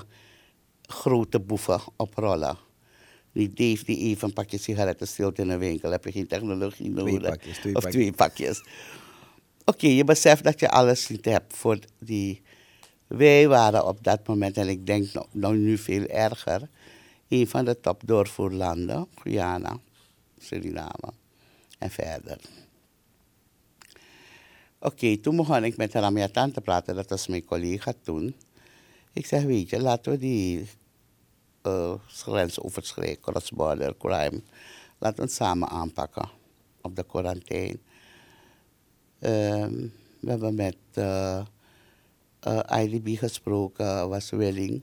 [0.81, 2.57] grote boeven oprollen.
[3.31, 5.91] Niet Dave die even een pakje sigaretten steelt in een winkel.
[5.91, 7.21] Heb je geen technologie nodig.
[7.21, 8.01] pakjes, twee of pakjes.
[8.01, 8.63] twee pakjes.
[9.65, 12.41] Oké, je beseft dat je alles niet hebt voor die...
[13.07, 16.69] Wij waren op dat moment, en ik denk nou, nou nu veel erger...
[17.27, 19.07] een van de top doorvoerlanden.
[19.15, 19.79] Guyana,
[20.37, 21.13] Suriname
[21.79, 22.39] en verder.
[24.79, 28.35] Oké, toen begon ik met Ramiatan te praten, dat was mijn collega toen.
[29.13, 30.67] Ik zeg, weet je, laten we die
[31.67, 34.41] uh, grensoverschrijd, cross-border crime,
[34.97, 36.29] laten we het samen aanpakken
[36.81, 37.79] op de quarantaine.
[39.19, 39.73] Ehm,
[40.19, 41.41] we hebben met eh,
[42.39, 44.81] eh, IDB gesproken, was willing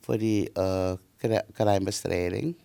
[0.00, 0.92] voor die uh,
[1.52, 2.56] crimebestrijding.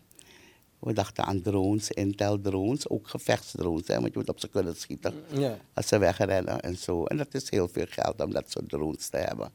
[0.80, 4.76] We dachten aan drones, Intel drones, ook gevechtsdrones, hè, want je moet op ze kunnen
[4.76, 5.58] schieten Ja.
[5.74, 7.06] als ze wegrennen en zo.
[7.06, 9.52] En dat is heel veel geld om dat soort drones te hebben.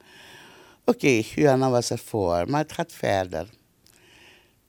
[0.85, 3.49] Oké, Guyana was er voor, maar het gaat verder.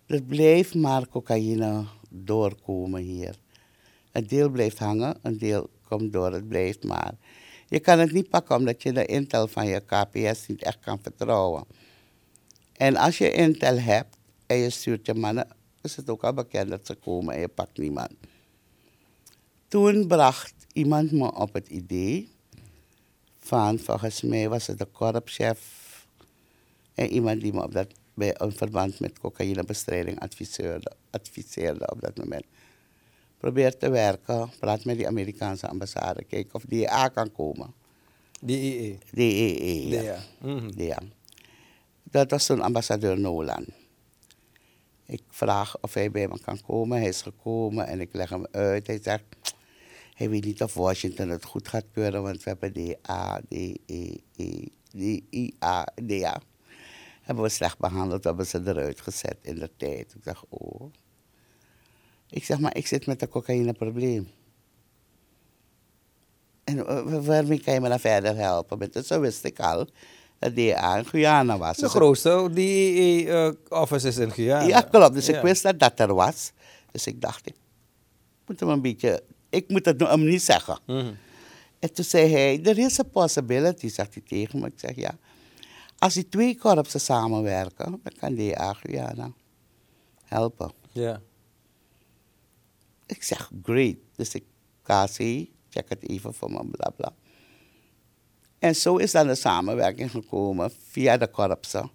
[0.09, 3.35] Er blijft maar cocaïne doorkomen hier.
[4.11, 7.13] Een deel blijft hangen, een deel komt door, het blijft maar.
[7.67, 10.99] Je kan het niet pakken omdat je de intel van je KPS niet echt kan
[11.01, 11.63] vertrouwen.
[12.73, 15.47] En als je intel hebt en je stuurt je mannen,
[15.81, 18.11] is het ook al bekend dat ze komen en je pakt niemand.
[19.67, 22.29] Toen bracht iemand me op het idee
[23.39, 25.59] van, volgens mij was het de korpschef
[26.93, 27.87] en iemand die me op dat,
[28.19, 32.45] bij een verband met cocaïnebestrijding adviseerde, adviseerde op dat moment.
[33.37, 37.73] Probeer te werken, praat met die Amerikaanse ambassade, kijk of die A kan komen.
[38.41, 38.97] Die IE.
[39.11, 39.87] DEE.
[39.87, 40.01] ja.
[40.01, 40.19] Ja.
[40.41, 40.69] Mhm.
[40.75, 40.97] Ja.
[42.03, 43.65] Dat was toen ambassadeur Nolan.
[45.05, 46.97] Ik vraag of hij bij me kan komen.
[46.97, 48.87] Hij is gekomen en ik leg hem uit.
[48.87, 49.23] Hij zegt,
[50.13, 54.21] hij weet niet of Washington het goed gaat keuren, want we hebben DA, DE,
[54.91, 56.41] DIA, DA.
[57.29, 60.13] Hebben we slecht behandeld, hebben ze eruit gezet in de tijd.
[60.15, 60.91] Ik zeg, oh.
[62.29, 64.27] Ik zeg, maar ik zit met een cocaïneprobleem.
[66.63, 68.77] En eh, waarmee kan je me dan verder helpen?
[68.77, 69.87] Met, zo wist ik al
[70.39, 71.75] dat DA in Guyana was.
[71.75, 74.67] De Dus grootste DE-office is in Guyana.
[74.67, 75.13] ja, klopt.
[75.13, 75.37] Dus Ja.
[75.37, 76.51] ik wist dat dat er was.
[76.91, 77.55] Dus ik dacht, ik
[78.45, 79.23] moet hem een beetje...
[79.49, 80.79] Ik moet het hem niet zeggen.
[80.85, 81.13] Mhm.
[81.79, 84.67] En toen zei hij, er is een possibility, zegt hij tegen me.
[84.67, 85.17] Ik zeg, ja.
[85.99, 89.31] Als die twee korpsen samenwerken, dan kan DA Guyana
[90.23, 90.71] helpen.
[90.91, 91.21] Ja.
[93.05, 93.95] Ik zeg, great.
[94.15, 94.43] Dus ik,
[94.83, 95.17] KC,
[95.69, 97.13] check het even voor me, bla bla.
[98.59, 101.91] En zo is dan de samenwerking gekomen via de korpsen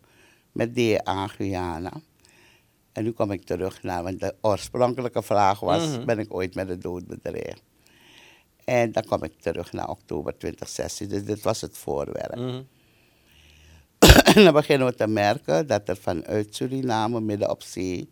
[0.52, 1.92] met DA Guyana.
[2.92, 6.04] En nu kom ik terug naar, want de oorspronkelijke vraag was, Mhm.
[6.04, 7.62] ben ik ooit met de dood bedreigd?
[8.64, 12.36] En dan kom ik terug naar oktober 2016, dus dit was het voorwerp.
[12.36, 12.62] Mhm.
[14.34, 18.10] En dan beginnen we te merken dat er vanuit Suriname midden op zee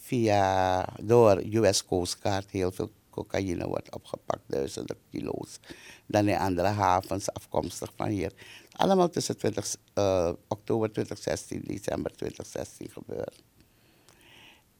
[0.00, 5.58] via door US Coast Guard heel veel cocaïne wordt opgepakt, duizenden kilo's.
[6.06, 8.32] Dan in andere havens afkomstig van hier.
[8.72, 13.42] Allemaal tussen 20, eh, oktober 2016 december 2016 gebeurd.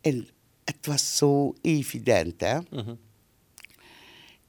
[0.01, 0.29] En
[0.65, 2.59] het was zo evident, hè.
[2.71, 2.95] Mhm.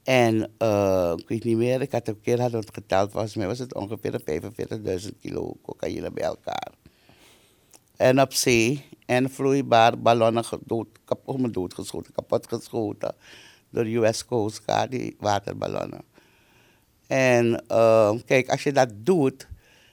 [0.04, 3.46] En eh, ik weet niet meer, ik had een keer we het geteld, volgens mij
[3.46, 4.20] was het ongeveer
[5.00, 6.72] 45.000 kilo cocaïne bij elkaar.
[7.96, 13.14] En op zee, en vloeibaar ballonnen gedood, kap, oh, maar doodgeschoten, kapot geschoten
[13.70, 16.04] door US Coast Guard, die waterballonnen.
[17.06, 19.48] En eh, kijk, als je dat doet,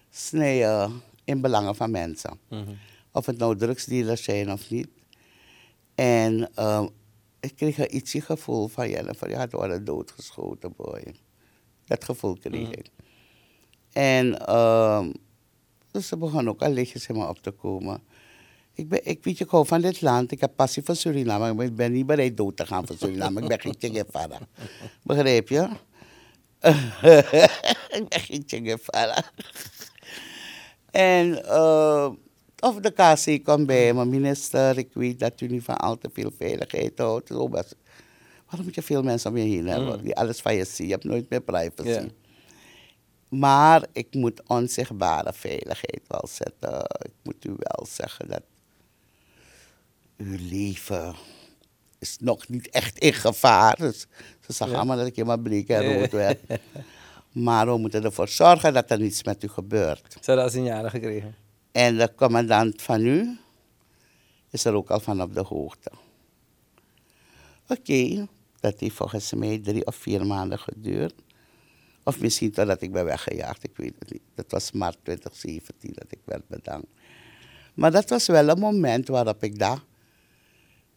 [0.10, 0.90] snij je
[1.24, 2.40] in belangen van mensen.
[2.50, 2.72] Mhm.
[3.12, 4.88] Of het nou drugsdealers zijn of niet.
[5.96, 6.88] En ehm,
[7.42, 11.04] ik kreeg een ietsje gevoel van Jennifer, je had worden doodgeschoten, boy.
[11.86, 12.72] Dat gevoel kreeg Mhm.
[12.72, 12.86] ik.
[13.92, 15.12] En ehm,
[15.92, 18.04] dus ze begon ook al lichtjes in me op te komen.
[18.74, 20.32] Ik, ben, ik weet je, ik hou van dit land.
[20.32, 21.54] Ik heb passie voor Suriname.
[21.54, 23.42] maar Ik ben niet bereid dood te gaan voor Suriname.
[23.42, 24.40] ik ben geen Che Guevara.
[25.04, 25.70] Begrijp je?
[27.98, 29.24] ik ben geen Che Guevara.
[30.92, 32.10] En uh,
[32.62, 36.10] of de KC komt bij me, minister, ik weet dat u niet van al te
[36.14, 37.28] veel veiligheid houdt.
[37.28, 37.76] Zo best.
[38.46, 40.04] Waarom moet je veel mensen om je heen hebben Mm.
[40.04, 40.88] die alles van je zien?
[40.88, 41.90] Je hebt nooit meer privacy.
[41.90, 42.06] Ja.
[43.30, 46.80] Maar ik moet onzichtbare veiligheid wel zetten.
[47.02, 48.42] Ik moet u wel zeggen dat
[50.18, 51.16] uw leven
[52.00, 53.76] is nog niet echt in gevaar.
[53.78, 54.08] Dus
[54.46, 54.76] ze zag Ja.
[54.76, 56.40] allemaal dat ik helemaal bleek en rood werd.
[57.32, 60.04] Maar we moeten ervoor zorgen dat er niets met u gebeurt.
[60.14, 61.36] Ze hadden al signalen gekregen.
[61.72, 63.38] En de commandant van u
[64.50, 65.92] is er ook al van op de hoogte.
[67.68, 68.28] Oké,
[68.60, 71.14] dat heeft volgens mij drie of vier maanden geduurd.
[72.04, 74.22] Of misschien totdat ik ben weggejaagd, ik weet het niet.
[74.36, 76.88] Dat was maart 2017 dat ik werd bedankt.
[77.74, 79.86] Maar dat was wel een moment waarop ik dacht,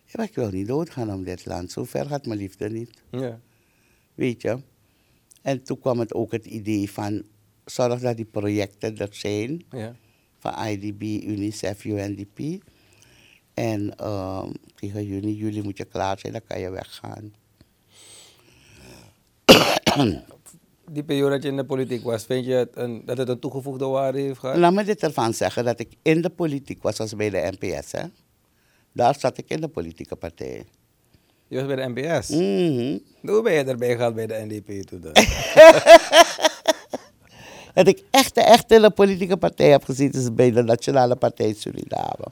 [0.06, 1.72] ik wil niet doodgaan om dit land.
[1.72, 3.02] Zo ver gaat mijn liefde niet.
[3.10, 3.40] Ja.
[4.14, 4.58] Weet je?
[5.42, 7.22] En toen kwam het ook het idee van,
[7.64, 9.96] zorg dat die projecten er zijn Ja.
[10.44, 12.62] Van IDB, UNICEF, UNDP.
[13.54, 17.32] En ehm, tegen juni, juli moet je klaar zijn, dan kan je weggaan.
[20.90, 23.38] Die periode dat je in de politiek was, vind je het een, dat het een
[23.38, 24.56] toegevoegde waarde heeft gehad?
[24.56, 27.92] Laat me dit ervan zeggen, dat ik in de politiek was, was bij de NPS.
[27.92, 28.02] Hè?
[28.92, 30.64] Daar zat ik in de politieke partij.
[31.48, 32.28] Je was bij de NPS.
[32.28, 32.98] Mhm.
[33.32, 35.12] Hoe ben je erbij gehaald bij de NDP toen dan?
[37.74, 42.24] Dat ik echt, echt in politieke partij heb gezeten, is bij de Nationale Partij Suriname.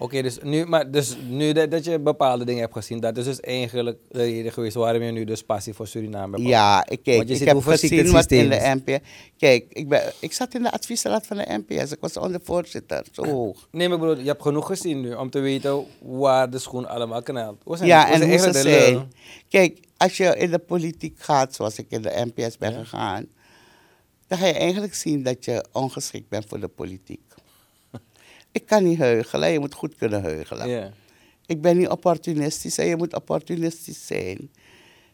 [0.00, 3.24] Oké, dus nu, maar dus nu dat, dat je bepaalde dingen hebt gezien, dat is
[3.24, 6.48] dus eigenlijk de reden geweest waarom je nu dus passie voor Suriname hebt.
[6.48, 8.98] Ja, ik, kijk, Want je ik heb gezien wat in de NPS...
[9.38, 11.92] Kijk, ik, ben, ik zat in de adviesraad van de NPS.
[11.92, 13.68] Ik was ondervoorzitter, zo hoog.
[13.70, 17.22] Nee, maar broer, je hebt genoeg gezien nu om te weten waar de schoen allemaal
[17.76, 19.12] zijn- Ja, en hoe ze zijn.
[19.48, 23.26] Kijk, als je in de politiek gaat, zoals ik in de NPS ben gegaan,
[24.28, 27.20] dan ga je eigenlijk zien dat je ongeschikt bent voor de politiek.
[28.52, 30.68] ik kan niet heugelen, je moet goed kunnen heugelen.
[30.68, 30.92] Ja.
[31.46, 34.50] Ik ben niet opportunistisch en je moet opportunistisch zijn.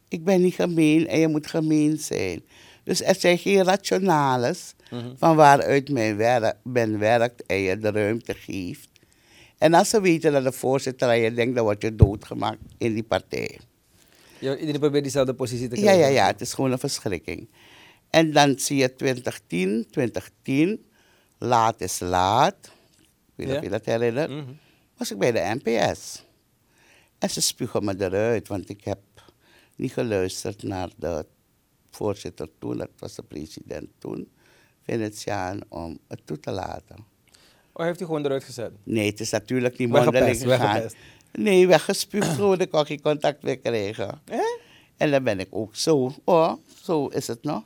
[0.08, 2.42] Ik ben niet gemeen en je moet gemeen zijn.
[2.84, 5.12] Dus er zijn geen rationales Mhm.
[5.16, 8.88] van waaruit men, werk, men werkt en je de ruimte geeft.
[9.58, 12.94] En als ze weten dat de voorzitter aan je denkt, dan word je doodgemaakt in
[12.94, 13.58] die partij.
[14.38, 16.02] Je- Iedereen probeert diezelfde positie te Ja, krijgen.
[16.02, 17.48] ja, ja, het is gewoon een verschrikking.
[18.14, 20.86] En dan zie je 2010, 2010,
[21.38, 22.56] laat is laat.
[22.64, 23.56] Ik weet niet Ja.
[23.56, 24.30] of je dat herinnert.
[24.30, 24.52] Mhm.
[24.96, 26.24] Was ik bij de NPS.
[27.18, 28.98] En ze spugen me eruit, want ik heb
[29.76, 31.26] niet geluisterd naar de
[31.90, 34.28] voorzitter toen, dat was de president toen,
[34.82, 36.96] Venetiaan, om het toe te laten.
[37.72, 38.72] Oh, heeft hij gewoon eruit gezet?
[38.82, 40.58] Nee, het is natuurlijk niet mondeling gegaan.
[40.58, 40.96] weggepest.
[41.32, 44.20] Nee, weggespuugd gewoon, ik kon geen contact meer krijgen.
[44.96, 47.62] En dan ben ik ook zo, oh, zo is het nog.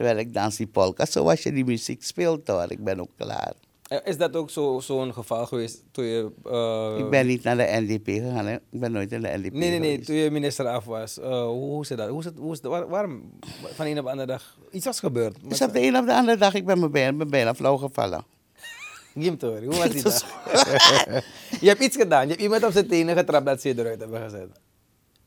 [0.00, 3.52] Terwijl ik dans die polka, zoals je die muziek speelt hoor, ik ben ook klaar.
[3.82, 6.30] Eh, Is dat ook zo- zo'n geval geweest toen je...
[6.44, 8.54] eh, ik ben niet naar de NDP gegaan, hè.
[8.54, 9.90] ik ben nooit in de NDP Nee, nee, nee.
[9.90, 10.06] geweest.
[10.06, 11.18] Toen je minister af was.
[11.18, 12.08] eh, hoe, zit dat?
[12.08, 13.30] Hoe is het, hoe is het, waar- waarom
[13.74, 14.58] van een op de andere dag...
[14.70, 15.36] Iets was gebeurd.
[15.48, 17.76] Dus op de een of de andere dag, ik ben me bijna, me bijna flauw
[17.76, 18.24] gevallen.
[19.38, 20.24] Tori, hoe was die dag?
[21.60, 22.22] je hebt iets gedaan.
[22.22, 24.48] Je hebt iemand op zijn tenen getrapt dat ze je eruit hebben gezet.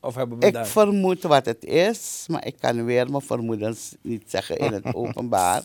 [0.04, 0.70] Of hebben Ik bedankt.
[0.70, 5.63] vermoed wat het is, maar ik kan weer mijn vermoedens niet zeggen in het openbaar.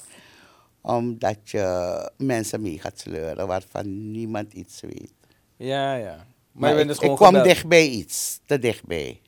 [0.81, 5.13] Omdat je mensen mee gaat sleuren waarvan niemand iets weet.
[5.57, 6.27] Ja, ja.
[6.53, 7.45] Maar je ik, dus ik kwam gebeld.
[7.45, 9.21] dichtbij iets, te dichtbij.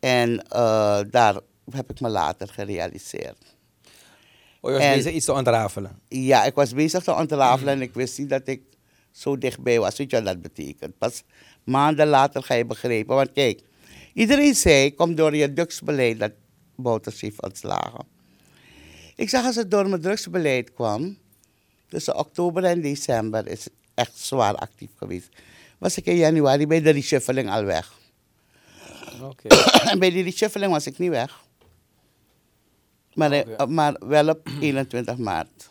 [0.00, 1.34] En eh, daar
[1.70, 3.56] heb ik me later gerealiseerd.
[4.60, 5.98] Oh, je was En- bezig iets te ontrafelen.
[6.08, 8.62] Ja, ik was bezig te ontrafelen en ik wist niet dat ik
[9.10, 9.96] zo dichtbij was.
[9.96, 10.98] Weet je wat dat betekent?
[10.98, 11.22] Pas
[11.64, 13.14] maanden later ga je begrijpen.
[13.16, 13.62] Want kijk,
[14.14, 16.32] iedereen zei, kom door je drugsbeleid dat
[16.76, 18.06] Bouters heeft ontslagen.
[19.16, 21.18] Ik zag als het door mijn drugsbeleid kwam,
[21.88, 25.28] tussen oktober en december is het echt zwaar actief geweest.
[25.78, 27.92] Was ik in januari bij de reshuffling al weg.
[29.22, 29.48] Oké.
[29.90, 31.44] en bij die reshuffling was ik niet weg.
[33.14, 35.70] Maar, eh, maar wel op 21 maart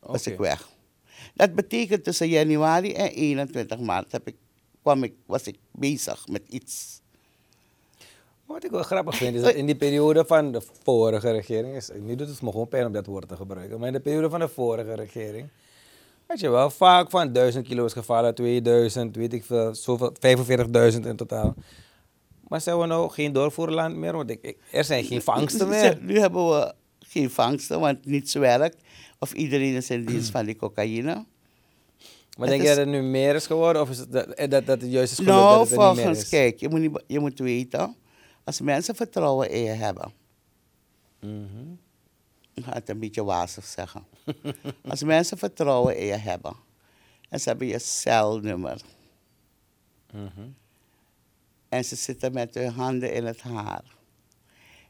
[0.00, 0.68] was ik weg.
[1.34, 4.36] Dat betekent tussen januari en 21 maart heb ik,
[4.82, 7.01] kwam ik, was ik bezig met iets.
[8.52, 11.90] Wat ik wel grappig vind, is dat in die periode van de vorige regering, is,
[12.00, 14.30] nu doet het me gewoon pijn om dat woord te gebruiken, maar in de periode
[14.30, 15.48] van de vorige regering,
[16.26, 20.12] had je wel vaak van 1000 kilo is gevallen, 2000, weet ik veel, zoveel,
[20.92, 21.54] 45.000 in totaal.
[22.48, 24.12] Maar zijn we nou geen doorvoerland meer?
[24.16, 25.98] Want ik, ik- er zijn geen vangsten meer.
[26.00, 28.76] Nu hebben we geen vangsten, want niets werkt.
[29.18, 31.14] Of iedereen is in dienst van die cocaïne.
[31.14, 31.24] Maar
[32.38, 34.80] Het denk je dat het nu meer is geworden of is het dat, dat, dat
[34.80, 36.28] het juist is gelukt Nou, dat het niet meer volgens, is?
[36.28, 37.96] kijk, je moet, niet, je moet weten,
[38.44, 40.12] als mensen vertrouwen in je hebben,
[41.20, 41.72] Mhm.
[42.54, 44.04] ik ga het een beetje wazig zeggen.
[44.88, 46.56] Als mensen vertrouwen in je hebben
[47.28, 48.80] en ze hebben je celnummer
[50.12, 50.48] Mhm.
[51.68, 53.84] en ze zitten met hun handen in het haar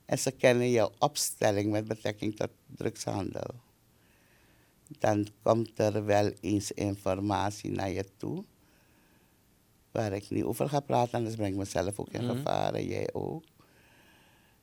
[0.04, 3.54] en ze kennen jouw opstelling met betrekking tot drugshandel,
[4.98, 8.44] dan komt er wel eens informatie naar je toe
[9.92, 12.36] waar ik niet over ga praten, anders breng ik mezelf ook in Mhm.
[12.36, 13.44] gevaar en jij ook.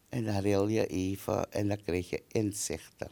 [0.09, 3.09] En dan ril je even en dan krijg je inzichten.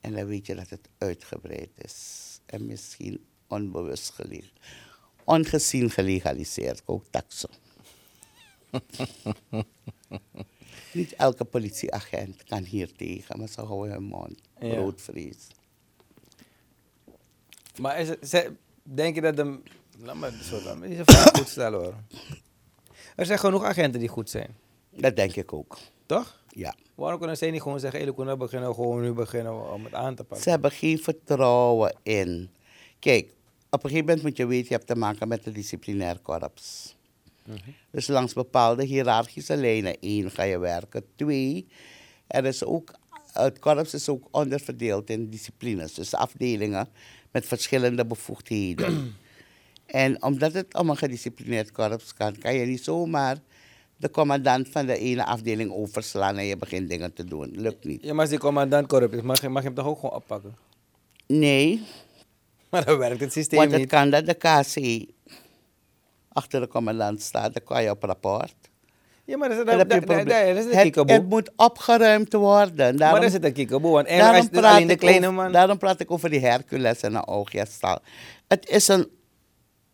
[0.00, 2.22] En dan weet je dat het uitgebreid is.
[2.46, 4.44] En misschien onbewust geleg
[5.24, 7.50] ongezien gelegaliseerd, ook taxen.
[10.92, 14.40] Niet elke politieagent kan hier tegen, maar ze houden hun mond.
[14.60, 14.68] Ja.
[14.74, 15.46] Broodvrees.
[17.80, 18.50] Maar is het,
[18.82, 19.58] denk je dat de...
[20.02, 21.94] Laat me zo dan deze vraag goed stellen hoor.
[23.16, 24.56] Er zijn genoeg agenten die goed zijn,
[24.90, 25.78] Dat denk ik ook.
[26.06, 26.42] toch?
[26.48, 26.74] Ja.
[26.94, 30.14] Waarom kunnen zij niet gewoon zeggen, hey, kunnen beginnen gewoon nu beginnen om het aan
[30.14, 30.50] te Ze pakken?
[30.50, 32.50] hebben geen vertrouwen in.
[32.98, 33.24] Kijk,
[33.70, 36.96] op een gegeven moment moet je weten, je hebt te maken met een disciplinair korps.
[37.90, 39.96] Dus langs bepaalde hiërarchische lijnen.
[40.00, 41.04] één, ga je werken.
[41.16, 41.66] Twee,
[42.26, 42.94] er is ook,
[43.32, 45.94] het korps is ook onderverdeeld in disciplines.
[45.94, 46.88] Dus afdelingen
[47.30, 49.14] met verschillende bevoegdheden.
[49.86, 53.36] en omdat het om een gedisciplineerd korps kan, kan je niet zomaar
[53.96, 57.50] de commandant van de ene afdeling overslaan en je begint dingen te doen.
[57.54, 58.02] Lukt niet.
[58.02, 60.14] Ja, maar als die commandant corrupt is, mag je, mag je hem toch ook gewoon
[60.14, 60.56] oppakken?
[61.26, 61.82] Nee,
[62.70, 63.88] Maar dan werkt het systeem Want het niet.
[63.88, 65.06] kan dat de KC
[66.28, 68.54] achter de commandant staat, dan kan je op rapport.
[69.24, 70.54] Ja, maar dat is, dat, dat, een dat, probleem.
[70.54, 72.76] dat is een het, het moet opgeruimd worden.
[72.76, 73.92] Maar Daarom, dat is het een kiekeboe.
[73.92, 75.52] Want daarom, praat alleen de ik kleine over, man...
[75.52, 77.98] daarom praat ik over die Hercules en een Oogjestal.
[78.48, 79.08] Het is een,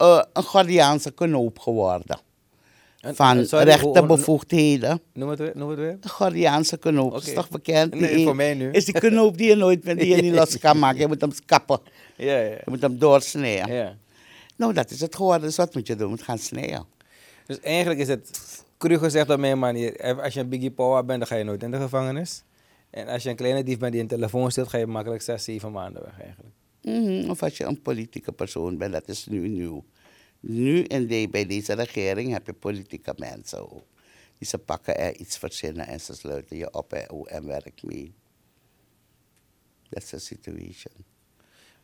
[0.03, 2.19] eh een Gordiaanse knoop geworden.
[3.13, 5.01] Van sorry, rechterbevoegdheden.
[5.13, 5.53] Noem het weer.
[5.55, 5.97] Noem het weer.
[6.01, 7.27] De Gordiaanse knoop, Oké.
[7.27, 7.95] is toch bekend?
[7.95, 8.71] Nee, Die voor mij nu.
[8.71, 11.01] Is die knoop die je nooit met die je niet los kan maken.
[11.01, 11.81] Je moet hem kappen.
[12.17, 12.51] Ja, ja.
[12.51, 13.75] Je moet hem doorsnijden.
[13.75, 13.97] ja.
[14.57, 15.43] Nou, dat is het geworden.
[15.47, 16.05] Dus wat moet je doen?
[16.05, 16.85] Je moet gaan snijden.
[17.47, 18.41] Dus eigenlijk is het
[18.79, 19.97] cru gezegd op mijn manier.
[19.97, 22.43] eh, Als je een Biggie Power bent, dan ga je nooit in de gevangenis.
[22.91, 25.45] En als je een kleine dief bent die een telefoon steelt, ga je makkelijk 6,
[25.45, 26.55] 7 maanden weg eigenlijk.
[26.83, 29.85] Mhm, Of als je een politieke persoon bent, dat is nu nieuw.
[30.41, 33.85] Nu de, bij deze regering heb je politieke mensen ook.
[34.39, 37.83] Die ze pakken er iets verzinnen en ze sluiten je op en, oh, en werk
[37.83, 38.15] mee.
[39.89, 40.95] That's the situation.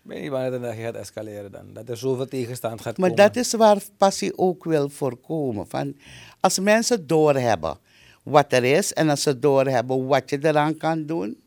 [0.03, 1.73] Ik weet niet wanneer dat gaat escaleren dan.
[1.73, 3.25] Dat er zoveel tegenstand gaat Maar komen.
[3.25, 5.67] dat is waar passie ook wil voorkomen.
[5.69, 5.97] Van,
[6.41, 7.79] als mensen doorhebben
[8.23, 11.41] wat er is en als ze doorhebben wat je eraan kan doen.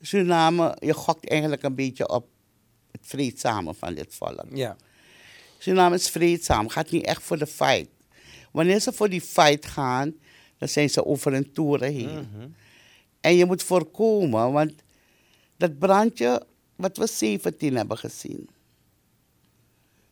[0.00, 2.26] Suriname, je gokt eigenlijk een beetje op
[2.90, 4.44] het vreedzame van dit volk.
[4.52, 4.76] Ja.
[5.58, 7.88] Suriname is vreedzaam, gaat niet echt voor de fight.
[8.52, 10.14] Wanneer ze voor die fight gaan,
[10.58, 12.14] dan zijn ze over hun toeren heen.
[12.14, 12.48] Mhm.
[13.20, 14.72] En je moet voorkomen, want
[15.56, 16.46] dat brandje
[16.76, 18.48] wat we 17 hebben gezien,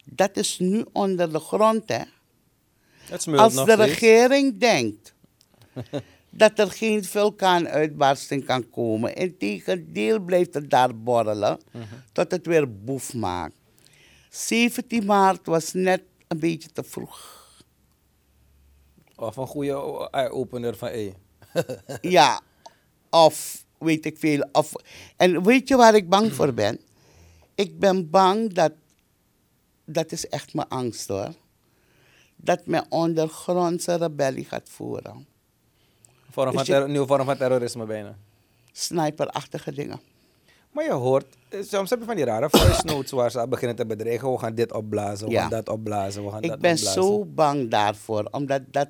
[0.05, 1.89] dat is nu onder de grond.
[1.89, 2.03] Hè?
[3.37, 5.15] Als de regering denkt
[6.39, 11.61] dat er geen vulkaanuitbarsting kan komen, integendeel blijft het daar borrelen
[12.13, 13.55] tot het weer boef maakt.
[14.31, 17.45] 17 maart was net een beetje te vroeg.
[19.17, 21.13] Of een goede eye-opener van, hé.
[22.01, 22.41] Ja,
[23.11, 24.49] of weet ik veel.
[24.53, 24.73] Of,
[25.17, 26.81] en weet je waar ik bang voor ben?
[27.55, 28.73] Ik ben bang dat
[29.87, 31.35] dat is echt mijn angst hoor.
[32.37, 35.27] Dat men ondergrondse rebellie gaat voeren.
[36.31, 38.17] Vorm van je- nieuwe vorm van terrorisme bijna.
[38.73, 40.01] Sniperachtige dingen.
[40.71, 43.77] Maar je hoort, eh, soms heb je van die rare voice notes waar ze beginnen
[43.77, 44.33] te bedreigen.
[44.33, 45.41] We gaan dit opblazen, we Ja.
[45.41, 47.03] gaan dat opblazen, we gaan dat Ik ben opblazen.
[47.03, 48.89] zo bang daarvoor, omdat dat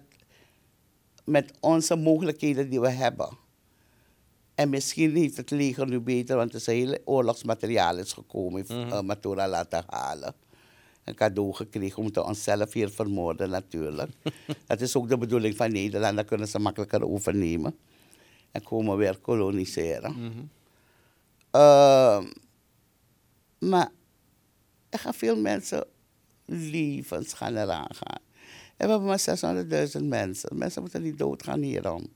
[1.24, 3.28] met onze mogelijkheden die we hebben.
[4.54, 8.68] En misschien heeft het leger nu beter, want er is hele oorlogsmateriaal is gekomen, heeft
[8.70, 8.92] Mhm.
[8.92, 10.34] eh, Matura laten halen.
[11.06, 14.10] Een cadeau gekregen, we moeten onszelf hier vermoorden natuurlijk.
[14.66, 17.76] dat is ook de bedoeling van Nederland, dan kunnen ze makkelijker overnemen.
[18.50, 20.12] En komen weer koloniseren.
[20.12, 20.44] Mhm.
[21.50, 22.24] Ehm,
[23.58, 23.88] maar
[24.88, 25.86] er gaan veel mensen
[26.44, 28.20] levens gaan eraan gaan.
[28.76, 29.20] En we hebben maar
[29.98, 30.58] 600.000 mensen.
[30.58, 32.06] Mensen moeten niet doodgaan hierom.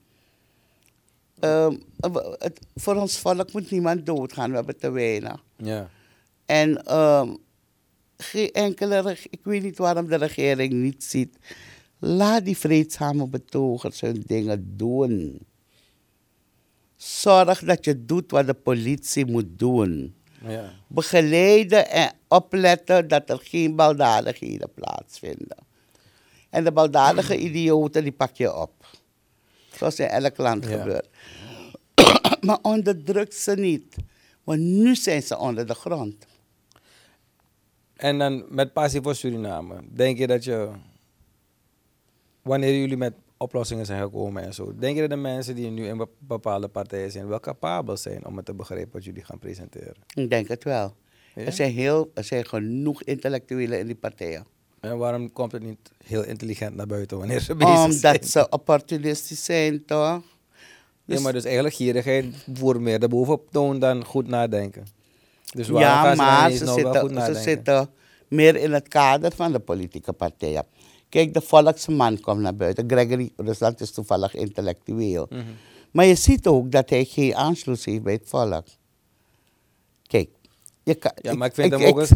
[1.39, 1.75] Ehm,
[2.37, 5.43] het, voor ons volk moet niemand doodgaan, we hebben te weinig.
[5.55, 5.89] Ja.
[6.45, 7.35] En ehm,
[8.23, 11.37] geen enkele, ik weet niet waarom de regering niet ziet.
[11.99, 15.39] Laat die vreedzame betogers hun dingen doen.
[16.95, 20.15] Zorg dat je doet wat de politie moet doen.
[20.47, 20.73] ja.
[20.87, 25.57] Begeleiden en opletten dat er geen baldadigheden plaatsvinden.
[26.49, 28.85] En de baldadige idioten die pak je op.
[29.77, 30.69] Zoals in elk land Ja.
[30.77, 31.07] gebeurt.
[32.45, 33.95] maar onderdruk ze niet.
[34.43, 36.25] Want nu zijn ze onder de grond.
[38.01, 39.75] En dan met passie voor Suriname.
[39.89, 40.69] Denk je dat je,
[42.41, 45.87] wanneer jullie met oplossingen zijn gekomen en zo, denk je dat de mensen die nu
[45.87, 49.39] in bep- bepaalde partijen zijn wel capabel zijn om het te begrijpen wat jullie gaan
[49.39, 49.95] presenteren?
[50.13, 50.95] Ik denk het wel.
[51.35, 51.45] Ja?
[51.45, 54.45] Er, zijn heel, er zijn genoeg intellectuelen in die partijen.
[54.79, 58.15] En waarom komt het niet heel intelligent naar buiten wanneer ze bezig zijn?
[58.15, 60.21] Omdat ze opportunistisch zijn, toch?
[61.05, 64.85] Ja, maar dus eigenlijk gierigheid voor meer erbovenop toon dan goed nadenken.
[65.51, 67.89] Dus ja, maar ze, nou zitten, ze zitten
[68.27, 70.65] meer in het kader van de politieke partijen.
[71.09, 72.89] Kijk, de volksman komt naar buiten.
[72.89, 75.25] Gregory Rusland is toevallig intellectueel.
[75.29, 75.41] Mhm.
[75.91, 78.65] Maar je ziet ook dat hij geen aansluit heeft bij het volk.
[80.07, 80.29] Kijk,
[80.83, 82.11] je kan, Ja, maar ik vind hem ook eens,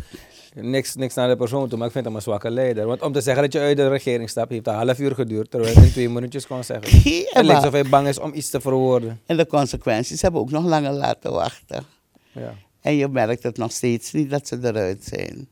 [0.54, 2.86] niks, niks naar de persoon toe, maar ik vind hem een zwakke leider.
[2.86, 5.52] Want om te zeggen dat je uit de regering stapt, heeft een half uur geduurd,
[5.52, 7.00] terwijl hij het in twee minuutjes kon zeggen.
[7.12, 9.22] Ja, Het lijkt alsof hij bang is om iets te verwoorden.
[9.26, 11.86] En de consequenties hebben ook nog langer laten wachten.
[12.32, 12.54] Ja.
[12.86, 15.48] En je merkt het nog steeds niet dat ze eruit zijn.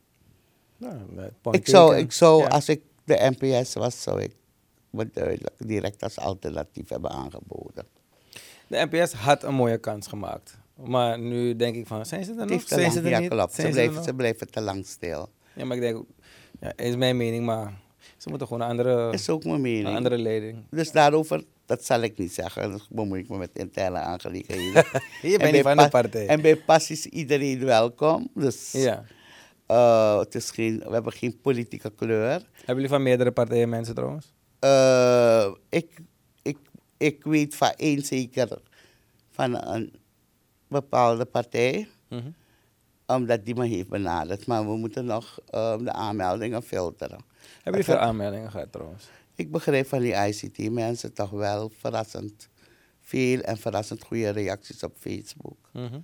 [0.77, 0.95] Nou,
[1.41, 2.47] point Ik zou, ik zou Ja.
[2.47, 4.31] als ik de NPS was, zou ik
[4.89, 7.85] me duidelijk direct als alternatief hebben aangeboden.
[8.67, 10.57] De NPS had een mooie kans gemaakt.
[10.75, 12.61] Maar nu denk ik van, zijn ze er nog?
[12.67, 13.29] Zijn lang, ze er ja, niet?
[13.29, 13.53] klopt.
[13.53, 15.29] Ze Zijn blijven, ze blijven te lang stil.
[15.55, 16.05] Ja, maar ik denk,
[16.59, 17.73] ja, is mijn mening, maar
[18.17, 19.95] ze moeten gewoon een andere, is ook mijn een mening.
[19.95, 20.63] andere leiding.
[20.69, 22.69] Dus daarover, dat zal ik niet zeggen.
[22.69, 24.83] Dan bemoei ik me met interne aangelegenheden.
[25.21, 26.27] Je En bent niet bij van de pa- partij.
[26.27, 28.29] En bij PAS is iedereen welkom.
[28.35, 29.03] Dus Ja.
[29.65, 32.29] eh, het is geen, we hebben geen politieke kleur.
[32.53, 34.33] Hebben jullie van meerdere partijen mensen trouwens?
[34.59, 35.99] Eh, ik,
[36.41, 36.57] ik,
[36.97, 38.47] ik weet van één zeker
[39.31, 39.93] van een
[40.67, 42.29] bepaalde partij, Mhm.
[43.07, 44.45] omdat die me heeft benaderd.
[44.47, 47.19] Maar we moeten nog eh, de aanmeldingen filteren.
[47.53, 49.09] Hebben jullie veel aanmeldingen gehad trouwens?
[49.35, 52.49] Ik begrijp van die ICT-mensen toch wel verrassend
[53.03, 55.69] veel en verrassend goede reacties op Facebook.
[55.71, 55.99] Mhm.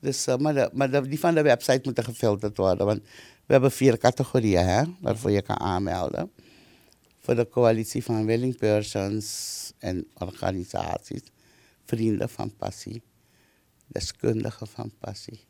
[0.00, 2.86] Dus, eh, maar de, maar de, die van de website moeten gefilterd worden.
[2.86, 3.02] Want
[3.46, 6.32] we hebben vier categorieën hè, waarvoor je kan aanmelden.
[7.20, 11.22] Voor de coalitie van willing persons en organisaties.
[11.84, 13.02] Vrienden van passie.
[13.86, 15.40] Deskundigen van passie.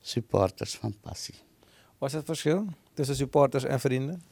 [0.00, 1.34] Supporters van passie.
[1.98, 4.22] Wat is het verschil tussen supporters en vrienden?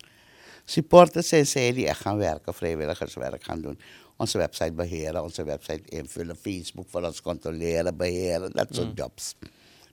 [0.71, 3.79] Supporters zijn zij die echt gaan werken, vrijwilligerswerk gaan doen.
[4.17, 9.35] Onze website beheren, onze website invullen, Facebook voor ons controleren, beheren, dat soort jobs.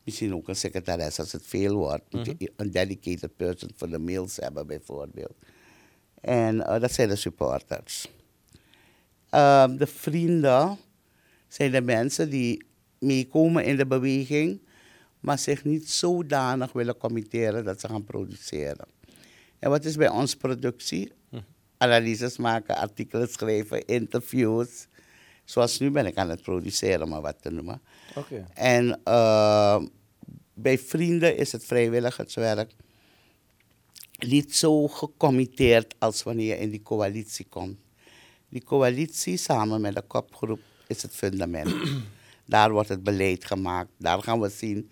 [0.03, 2.13] Misschien ook een secretaris als het veel wordt.
[2.13, 5.35] Moet je een dedicated person voor de mails hebben bijvoorbeeld.
[6.21, 8.07] En eh, dat zijn de supporters.
[9.29, 10.77] Ehm, de vrienden
[11.47, 12.65] zijn de mensen die
[12.99, 14.61] meekomen in de beweging,
[15.19, 18.94] maar zich niet zodanig willen committeren dat ze gaan produceren.
[19.59, 21.11] En wat is bij ons productie?
[21.77, 24.87] Analyses maken, artikelen schrijven, interviews.
[25.43, 27.81] Zoals nu ben ik aan het produceren, maar wat te noemen.
[28.15, 28.47] Oké.
[28.53, 29.83] En eh,
[30.53, 32.71] bij vrienden is het vrijwilligerswerk
[34.19, 37.77] niet zo gecommitteerd als wanneer je in die coalitie komt.
[38.49, 41.73] Die coalitie samen met de kopgroep is het fundament.
[42.45, 43.89] daar wordt het beleid gemaakt.
[43.97, 44.89] Daar gaan we zien.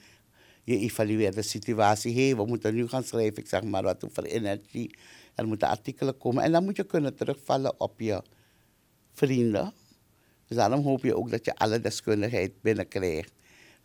[0.64, 2.14] Je evalueert de situatie.
[2.14, 4.96] Hé, hey, we moeten nu gaan schrijven, ik zeg maar wat over energie.
[5.36, 6.44] Er moeten artikelen komen.
[6.44, 8.22] En dan moet je kunnen terugvallen op je
[9.14, 9.74] vrienden.
[10.48, 13.32] Dus daarom hoop je ook dat je alle deskundigheid binnenkrijgt.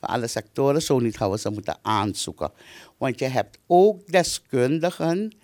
[0.01, 0.83] van alle sectoren.
[0.83, 2.51] Zo niet gaan we ze moeten aanzoeken.
[2.97, 5.37] Want je hebt ook deskundigen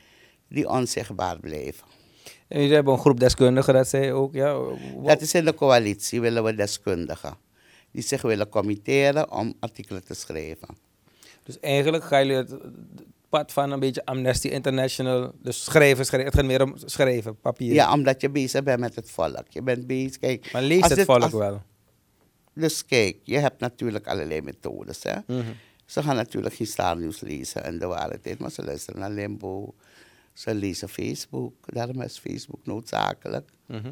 [0.49, 1.87] die onzichtbaar blijven.
[2.49, 4.61] En jullie hebben een groep deskundigen, dat zei ook, ja.
[5.05, 7.37] Dat is in de coalitie, willen we deskundigen.
[7.91, 10.69] Die zich willen committeren om artikelen te schrijven.
[11.45, 12.63] Dus eigenlijk gaan jullie het, het
[13.29, 17.73] pad van een beetje Amnesty International, dus schrijven, schrijven, het gaat meer om schrijven, papier.
[17.75, 19.45] Ja, omdat je bezig bent met het volk.
[19.49, 20.53] Je bent bezig, kijk.
[20.53, 21.63] Maar leest het volk als- wel?
[22.55, 25.03] Dus kijk, je hebt natuurlijk allerlei methodes.
[25.03, 25.15] Hè?
[25.27, 25.43] Mhm.
[25.87, 29.75] Ze gaan natuurlijk geen Starnieuws lezen en de waarheid, maar ze luisteren naar Limbo.
[30.33, 33.49] Ze lezen Facebook, daarom is Facebook noodzakelijk.
[33.67, 33.91] Mhm.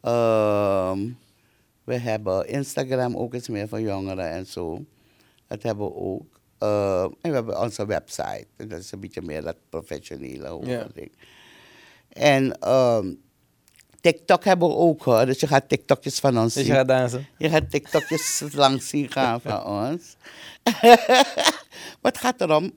[0.00, 0.98] Ehm,
[1.84, 4.84] we hebben Instagram ook iets meer voor jongeren en zo.
[5.46, 6.37] Dat hebben we ook.
[6.58, 8.46] Ehm, en we hebben onze website.
[8.56, 11.12] En dat is een beetje meer dat professionele overding.
[12.08, 13.14] En ehm,
[14.00, 15.26] TikTok hebben we ook hoor.
[15.26, 16.76] Dus je gaat TikTokjes van ons Dus je zien.
[16.78, 17.26] gaat dansen?
[17.38, 20.16] Je gaat TikTokjes langs zien gaan van ons.
[22.00, 22.72] maar het gaat erom,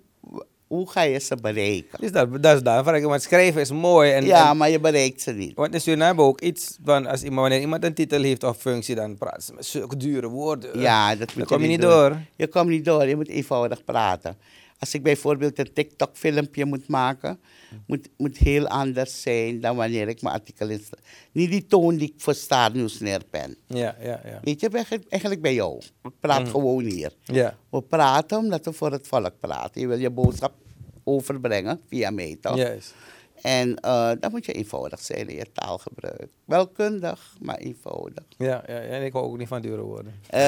[0.72, 2.00] hoe ga je ze bereiken?
[2.02, 2.84] Dus dat, dat is daar.
[3.02, 4.12] Want schrijven is mooi.
[4.12, 5.56] En, Ja, en- maar je bereikt ze niet.
[5.56, 8.44] want in Suriname hebben we ook iets van, als iemand, wanneer iemand een titel heeft
[8.44, 10.80] of functie, dan praten ze met zulke dure woorden.
[10.80, 12.18] Ja, dat dan kom je niet door.
[12.36, 14.38] Je komt niet door, je moet eenvoudig praten.
[14.80, 17.40] Als ik bijvoorbeeld een TikTok-filmpje moet maken,
[17.88, 20.84] moet, moet heel anders zijn dan wanneer ik mijn artikel in...
[21.32, 23.56] Niet die toon die ik voor Star News neerpen.
[23.68, 24.40] Ja, ja, ja.
[24.44, 25.78] Weet je, eigenlijk- eigenlijk bij jou.
[26.04, 27.12] Ik praat gewoon hier.
[27.24, 29.82] Ja, We praten omdat we voor het volk praten.
[29.82, 30.54] Je wil je boodschap
[31.04, 32.58] overbrengen via mij, toch?
[32.58, 32.94] juist.
[33.42, 36.28] En eh, dan moet je eenvoudig zijn in je taalgebruik.
[36.46, 38.24] Welkundig, maar eenvoudig.
[38.38, 40.14] Ja, ja, en ik hou ook niet van dure woorden.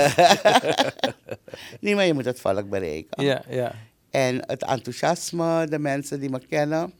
[1.80, 3.24] Nee, maar je moet het volk bereiken.
[3.24, 3.76] Ja, ja.
[4.10, 6.94] En het enthousiasme, de mensen die me kennen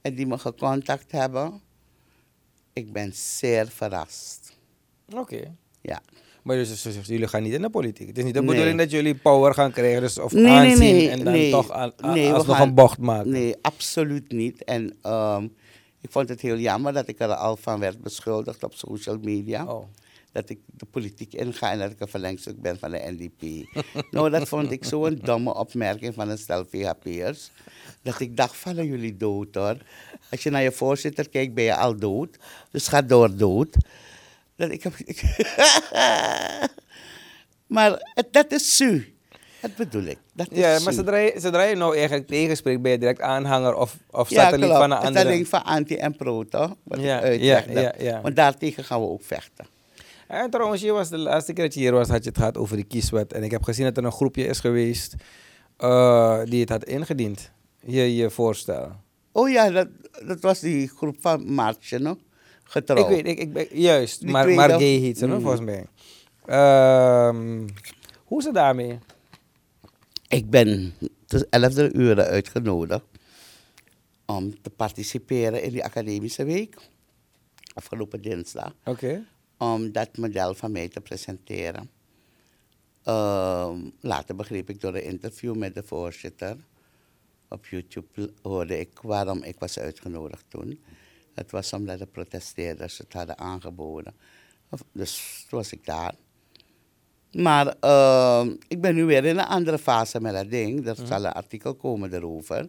[0.00, 1.60] en die me gecontact hebben,
[2.72, 4.56] ik ben zeer verrast.
[5.14, 5.54] Oké.
[5.80, 6.00] Ja.
[6.42, 8.06] Maar dus, dus- dus jullie gaan niet in de politiek.
[8.08, 8.48] Het is niet de Nee.
[8.48, 11.92] bedoeling dat jullie power gaan krijgen dus, of Nee, aanzien nee, en dan toch aan,
[11.96, 13.30] alsnog gaan- een bocht maken.
[13.30, 14.64] Nee, absoluut niet.
[14.64, 15.44] En ehm,
[16.00, 19.64] ik vond het heel jammer dat ik er al van werd beschuldigd op social media.
[19.66, 19.84] Oh.
[20.32, 23.66] Dat ik de politiek inga en dat ik een verlengstuk ben van de NDP.
[24.10, 27.50] nou, dat vond ik zo'n domme opmerking van een stel VHP'ers.
[28.02, 29.76] Dat ik dacht, vallen jullie dood hoor.
[30.30, 32.36] Als je naar je voorzitter kijkt, ben je al dood.
[32.70, 33.76] Dus ga door dood.
[34.56, 34.94] Dat ik heb,
[37.66, 39.14] maar het, dat is su.
[39.60, 40.18] Dat bedoel ik.
[40.34, 43.74] Dat is Ja, maar zodra je, zodra je nou eigenlijk tegenspreekt, ben je direct aanhanger
[43.74, 45.24] of, of Ja, satelliet van een andere.
[45.24, 46.74] alleen van anti en pro, toch?
[46.82, 48.20] Wat Ja, ik ja, ja, ja.
[48.20, 49.66] Want daartegen gaan we ook vechten.
[50.28, 52.56] En trouwens, je was de laatste keer dat je hier was, had je het gehad
[52.58, 53.32] over de kieswet.
[53.32, 55.14] En ik heb gezien dat er een groepje is geweest
[55.76, 57.50] eh, die het had ingediend.
[57.86, 58.92] Je, je voorstel.
[59.32, 59.88] Oh ja, dat,
[60.26, 62.18] dat was die groep van Maartje, no?
[62.72, 62.96] Getrouw.
[62.96, 64.20] Ik weet, ik, ik ben, juist.
[64.20, 65.40] Die Maar, maar gay heet ze, Mm.
[65.40, 65.86] volgens mij.
[66.46, 67.68] Ehm,
[68.24, 68.98] hoe is het daarmee?
[70.28, 70.94] Ik ben
[71.26, 73.04] tussen 11 uur uitgenodigd
[74.26, 76.76] om te participeren in die academische week.
[77.74, 78.74] Afgelopen dinsdag.
[78.84, 79.24] Oké.
[79.58, 81.90] Om dat model van mij te presenteren.
[83.04, 86.56] Ehm, later begreep ik door een interview met de voorzitter.
[87.48, 90.80] Op YouTube hoorde ik waarom ik was uitgenodigd toen.
[91.34, 94.14] Het was omdat de protesteerders het hadden aangeboden.
[94.92, 96.14] Dus toen was ik daar.
[97.32, 100.86] Maar ehm, ik ben nu weer in een andere fase met dat ding.
[100.86, 102.68] Er zal een artikel komen erover.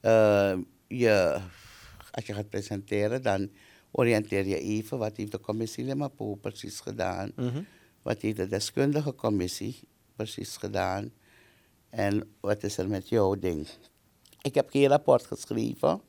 [0.00, 1.40] Ehm, je,
[2.10, 3.50] als je gaat presenteren, dan
[3.90, 7.32] oriënteer je even wat heeft de commissie Limapo precies gedaan.
[7.36, 7.62] Mhm.
[8.02, 9.80] Wat heeft de deskundige commissie
[10.16, 11.12] precies gedaan?
[11.90, 13.68] En wat is er met jouw ding?
[14.42, 16.00] Ik heb geen rapport geschreven,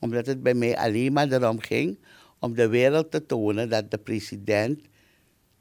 [0.00, 1.98] omdat het bij mij alleen maar erom ging
[2.38, 4.80] om de wereld te tonen dat de president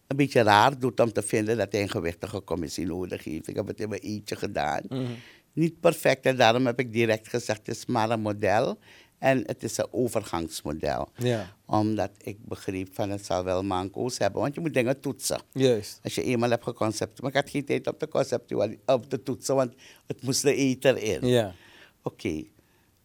[0.07, 3.47] een beetje raar doet om te vinden dat hij een gewichtige commissie nodig heeft.
[3.47, 4.81] Ik heb het in mijn eentje gedaan.
[4.89, 5.05] Mhm.
[5.53, 8.77] Niet perfect en daarom heb ik direct gezegd, het is maar een model.
[9.17, 11.09] En het is een overgangsmodel.
[11.17, 15.41] Ja, Omdat ik begreep van het zal wel manco's hebben, want je moet dingen toetsen.
[15.51, 15.99] juist.
[16.03, 19.55] Als je eenmaal hebt geconcept, maar ik had geen tijd op de op te toetsen,
[19.55, 19.73] want
[20.07, 21.27] het moest de eter in.
[21.27, 21.53] Ja.
[22.01, 22.43] Oké.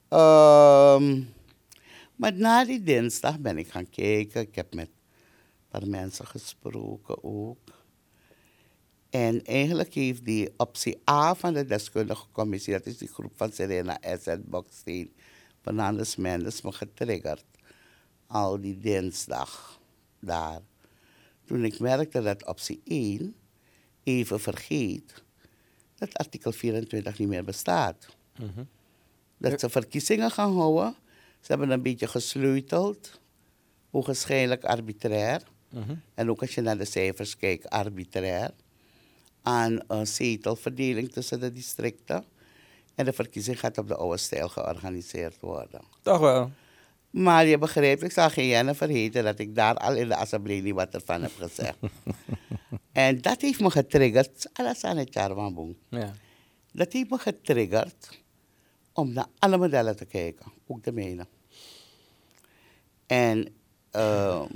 [0.09, 1.21] Ehm,
[2.15, 4.41] maar na die dinsdag ben ik gaan kijken.
[4.41, 4.93] Ik heb met een
[5.79, 7.57] paar mensen gesproken ook.
[9.09, 13.51] En eigenlijk heeft die optie A van de deskundige commissie, dat is die groep van
[13.51, 14.25] Serena S.
[14.25, 15.13] en Boksteen,
[15.61, 17.45] Fernandes Mendes, me getriggerd.
[18.27, 19.79] Al die dinsdag
[20.19, 20.61] daar.
[21.45, 23.35] Toen ik merkte dat optie 1
[24.03, 25.23] even vergeet
[25.95, 28.63] dat artikel 24 niet meer bestaat Mhm.
[29.39, 30.95] Dat ze verkiezingen gaan houden.
[31.41, 33.19] Ze hebben een beetje gesleuteld,
[33.89, 35.41] waarschijnlijk arbitrair.
[35.69, 35.95] Mhm.
[36.13, 38.51] En ook als je naar de cijfers kijkt, arbitrair.
[39.41, 42.23] aan een zetelverdeling tussen de districten.
[42.95, 45.81] En de verkiezing gaat op de oude stijl georganiseerd worden.
[46.01, 46.51] Toch wel.
[47.09, 50.61] Maar je begrijpt, ik zal geen Jennifer vergeten dat ik daar al in de assemblee
[50.61, 51.77] niet wat ervan heb gezegd.
[52.91, 55.77] en dat heeft me getriggerd, alles aan het Charmamboen.
[55.89, 56.13] Ja.
[56.71, 58.19] Dat heeft me getriggerd
[58.99, 61.27] om naar alle modellen te kijken, ook de mijne.
[63.07, 63.55] En
[63.91, 64.47] ehm,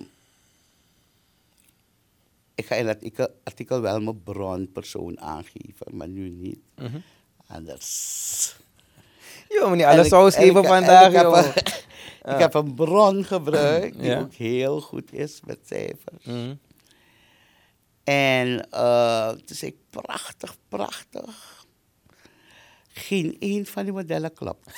[2.56, 6.60] ik ga in dat artikel, artikel wel mijn bronpersoon aangeven, maar nu niet.
[6.76, 7.00] Mhm.
[7.48, 8.56] Anders.
[9.50, 11.82] Joh, maar niet alles en ik- geven en vandaag, ik heb een-
[12.34, 14.20] Ik heb een bron gebruikt die Ja.
[14.20, 16.26] ook heel goed is met cijfers.
[16.26, 16.56] Mhm.
[18.04, 18.68] En
[19.46, 21.62] toen zei ik, prachtig, prachtig.
[22.96, 24.66] Geen één van die modellen klopt.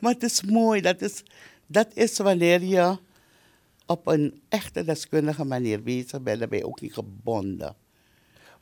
[0.00, 1.22] maar het is mooi, dat is,
[1.66, 2.98] dat is wanneer je
[3.86, 7.76] op een echte deskundige manier bezig bent, dan ben je ook niet gebonden.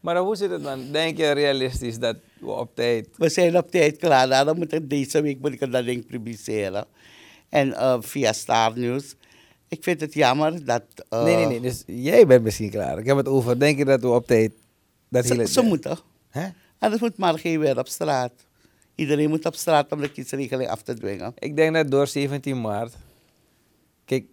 [0.01, 0.93] Maar hoe zit het dan?
[0.93, 3.09] Denk je realistisch dat we op tijd...
[3.17, 6.87] We zijn op tijd klaar, daarom moet ik deze week moet ik dat ding publiceren.
[7.49, 9.15] En eh, via Star News.
[9.69, 10.83] Ik vind het jammer dat...
[11.09, 11.61] eh, nee, nee, nee.
[11.61, 12.99] Dus jij bent misschien klaar.
[12.99, 14.53] Ik heb het over, denk je dat we op tijd...
[15.15, 15.99] Dat Ze, hele- ze moeten.
[16.31, 16.49] Hè?
[16.79, 18.33] Anders moet Margee weer op straat.
[18.95, 21.33] Iedereen moet op straat om de kiesregeling af te dwingen.
[21.39, 22.93] Ik denk dat door 17 maart...
[24.05, 24.25] Kijk,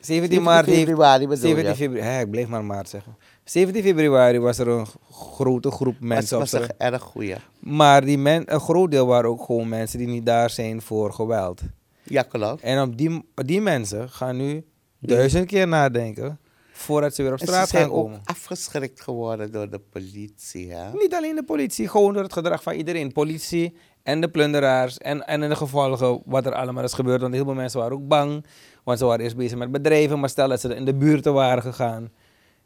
[0.00, 1.76] 17 17 maart februari bedoel 17 je?
[1.76, 2.08] februari...
[2.10, 3.16] Hè, ik bleef maar maart zeggen.
[3.44, 6.68] 17 februari was er een grote groep mensen op was straat.
[6.68, 7.34] een erg goeie.
[7.58, 11.12] Maar die men, een groot deel waren ook gewoon mensen die niet daar zijn voor
[11.12, 11.60] geweld.
[12.02, 12.62] Ja, klopt.
[12.62, 14.64] En op die, die mensen gaan nu
[14.98, 16.38] duizend keer nadenken
[16.78, 18.20] voordat ze weer op En ze straat zijn gaan ook komen.
[18.24, 20.72] afgeschrikt geworden door de politie.
[20.72, 20.92] Hè?
[20.92, 23.12] Niet alleen de politie, gewoon door het gedrag van iedereen.
[23.12, 27.20] Politie en de plunderaars en, en in de gevolgen wat er allemaal is gebeurd.
[27.20, 28.44] Want heel veel mensen waren ook bang,
[28.84, 30.20] want ze waren eerst bezig met bedrijven.
[30.20, 32.10] Maar stel dat ze in de buurten waren gegaan.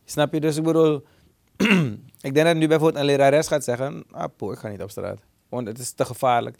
[0.04, 0.40] Snap je?
[0.40, 1.04] Dus ik bedoel,
[2.20, 4.90] ik denk dat nu bijvoorbeeld een lerares gaat zeggen, ah poeh, ik ga niet op
[4.90, 5.18] straat.
[5.48, 6.56] Want het is te gevaarlijk.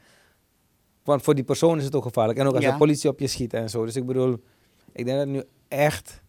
[1.05, 2.39] Want voor die persoon is het ook gevaarlijk.
[2.39, 2.71] En ook als Ja.
[2.73, 3.85] de politie op je schiet en zo.
[3.85, 4.43] Dus ik bedoel,
[4.93, 6.23] ik denk dat nu echt,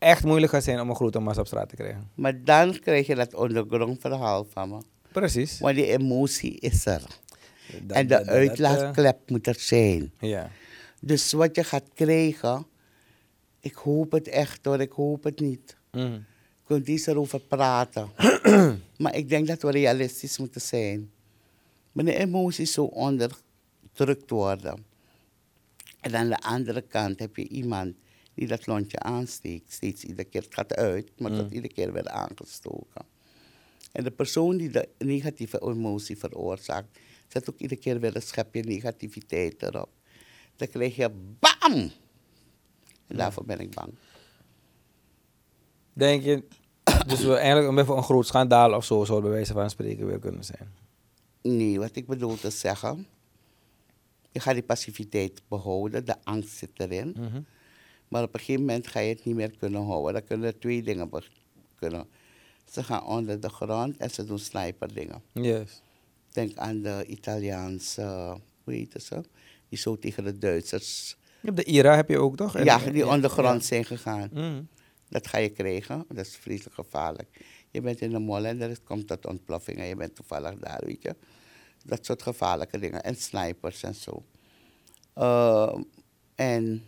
[0.00, 2.10] echt moeilijk gaat zijn om een grote massa op straat te krijgen.
[2.14, 4.78] Maar dan krijg je dat ondergrond verhaal van me.
[5.12, 5.58] Precies.
[5.58, 7.02] Want die emotie is er.
[7.82, 10.12] Dat- en de dat- dat, eh, uitlaatklep moet er zijn.
[10.20, 10.50] ja.
[11.00, 12.66] Dus wat je gaat krijgen,
[13.60, 15.76] ik hoop het echt hoor, ik hoop het niet.
[15.92, 16.12] Mhm.
[16.12, 18.08] Je kunt niet erover praten.
[18.98, 21.10] maar ik denk dat we realistisch moeten zijn.
[21.92, 24.84] Wanneer emoties zo onderdrukt worden.
[26.00, 27.94] En aan de andere kant heb je iemand
[28.40, 29.72] die dat lontje aansteekt.
[29.72, 33.04] Steeds iedere keer, het gaat uit, maar dat iedere keer werd aangestoken.
[33.92, 38.62] En de persoon die de negatieve emotie veroorzaakt, zet ook iedere keer weer een schepje
[38.62, 39.90] negativiteit erop.
[40.56, 41.90] Dan krijg je BAM!
[43.06, 43.92] En daarvoor ben ik bang.
[45.92, 46.44] Denk je,
[47.06, 50.18] dus we eigenlijk beetje een groot schandaal of zo zou bij wijze van spreken weer
[50.18, 50.72] kunnen zijn?
[51.42, 53.06] Nee, wat ik bedoel te zeggen.
[54.32, 57.14] Je gaat die passiviteit behouden, de angst zit erin.
[57.18, 57.40] Mhm.
[58.10, 60.12] Maar op een gegeven moment ga je het niet meer kunnen houden.
[60.12, 61.10] Dan kunnen er twee dingen
[61.78, 62.06] kunnen.
[62.70, 65.22] Ze gaan onder de grond en ze doen sniperdingen.
[65.32, 65.82] Yes.
[66.32, 69.24] Denk aan de Italiaanse, hoe heet ze?
[69.68, 71.16] Die zo tegen de Duitsers.
[71.40, 72.56] Je hebt de IRA heb je ook toch?
[72.56, 73.66] En- ja, die ondergrond ja.
[73.66, 74.28] zijn gegaan.
[74.32, 74.62] Mhm.
[75.08, 76.04] Dat ga je krijgen.
[76.08, 77.44] Dat is vreselijk gevaarlijk.
[77.70, 80.80] Je bent in de mol en er komt tot ontploffing en je bent toevallig daar,
[80.84, 81.16] weet je.
[81.84, 83.02] Dat soort gevaarlijke dingen.
[83.02, 84.24] En snipers en zo.
[85.18, 85.74] Uh,
[86.34, 86.84] en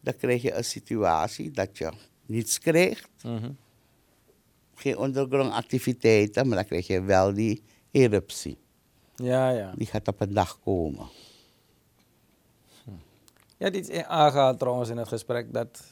[0.00, 1.90] dan krijg je een situatie dat je
[2.26, 3.08] niets krijgt.
[3.22, 3.50] Mhm.
[4.74, 8.58] Geen ondergrondactiviteiten, maar dan krijg je wel die eruptie.
[9.16, 9.72] Ja, ja.
[9.76, 11.06] Die gaat op een dag komen.
[13.56, 15.82] Je had iets aangehaald trouwens in het gesprek dat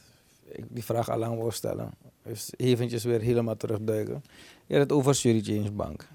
[0.45, 1.91] ik die vraag al lang wou stellen.
[2.23, 4.23] Dus eventjes weer helemaal terugduiken.
[4.65, 6.07] Je had het over Surrey Change Bank.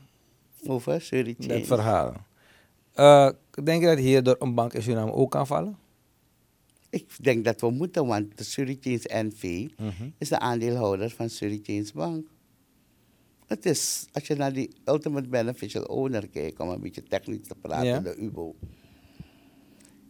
[0.66, 2.14] Over Surrey Dat verhaal.
[2.94, 3.28] Eh,
[3.64, 5.78] denk je dat hierdoor een bank in Suriname ook kan vallen?
[6.94, 8.78] Ik denk dat we moeten, want de Change
[9.24, 10.08] NV Mhm.
[10.18, 12.26] is de aandeelhouder van Change Bank.
[13.46, 17.54] Het is, als je naar die Ultimate Beneficial Owner kijkt, om een beetje technisch te
[17.60, 17.98] praten, Ja.
[17.98, 18.54] de UBO.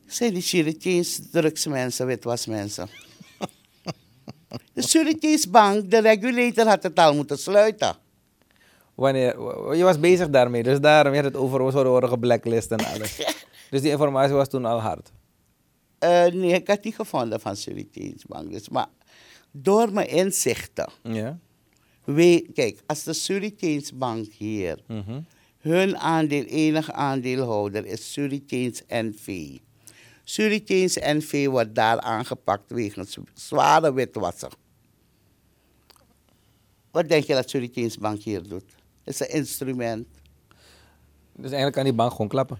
[0.07, 2.89] Zijn die Change drugsmensen, witwasmensen.
[4.75, 7.97] de Change Bank, de regulator had het al moeten sluiten.
[8.95, 9.33] Wanneer,
[9.77, 13.17] je was bezig daarmee, dus daarom had het over we zouden worden geblacklist en alles.
[13.71, 15.13] dus die informatie was toen al hard.
[16.05, 17.87] Eh, nee, ik had die gevonden van Change
[18.27, 18.51] Bank.
[18.51, 18.87] Dus, maar
[19.51, 21.39] door mijn inzichten, Ja.
[22.55, 25.21] kijk, als de Change Bank hier Mhm.
[25.59, 29.57] Hun aandeel, enige aandeelhouder is Surichange NV.
[30.25, 34.49] Surichange NV wordt daar aangepakt wegens zware witwassen.
[36.91, 38.65] Wat denk je dat Surinaamse Bank hier doet?
[39.05, 40.07] Het is een instrument.
[41.33, 42.59] Dus eigenlijk kan die bank gewoon klappen.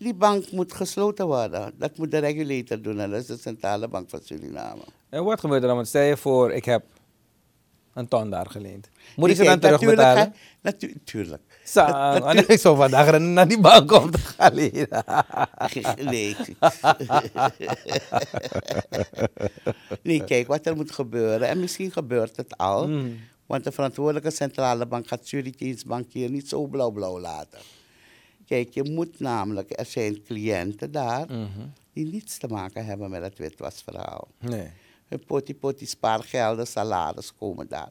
[0.00, 1.72] Die bank moet gesloten worden.
[1.78, 4.82] Dat moet de regulator doen en dat is de Centrale Bank van Suriname.
[5.08, 5.76] En wat gebeurt er dan?
[5.76, 6.84] Want stel je voor, ik heb
[7.94, 8.88] een ton daar geleend.
[9.16, 10.22] Moet ik ze dan natuurlijk terugbetalen?
[10.32, 11.42] ga- natu- Tuurlijk.
[11.64, 14.88] Zo, natu- ik zo vandaag naar die bank om te gaan lenen.
[16.10, 16.36] Nee.
[20.02, 21.48] nee, kijk wat er moet gebeuren.
[21.48, 22.88] En misschien gebeurt het al.
[22.88, 23.18] Mm.
[23.46, 27.58] Want de verantwoordelijke centrale bank gaat Surinaamse bank hier niet zo blauw-blauw laten.
[28.50, 31.66] Kijk, je moet namelijk, er zijn cliënten daar Mhm.
[31.92, 34.28] die niets te maken hebben met het witwasverhaal.
[34.38, 34.68] Nee.
[35.08, 37.90] Hun poti-poti spaargelden, salaris komen daar.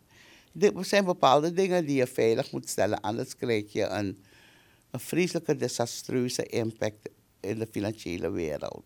[0.51, 4.24] Dit- Er zijn bepaalde dingen die je veilig moet stellen, anders krijg je een,
[4.91, 8.84] een vreselijke, desastreuze impact in de financiële wereld.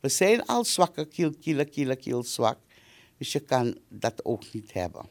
[0.00, 2.58] We zijn al zwakke, kiel, kiel, kiel, kiel zwak,
[3.18, 5.06] dus je kan dat ook niet hebben.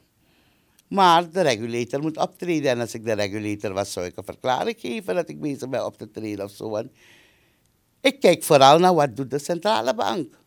[0.89, 2.71] Maar de regulator moet optreden.
[2.71, 5.85] En als ik de regulator was, zou ik een verklaring geven dat ik bezig ben
[5.85, 6.83] op te treden of zo.
[8.01, 10.37] Ik kijk vooral naar wat doet de centrale bank.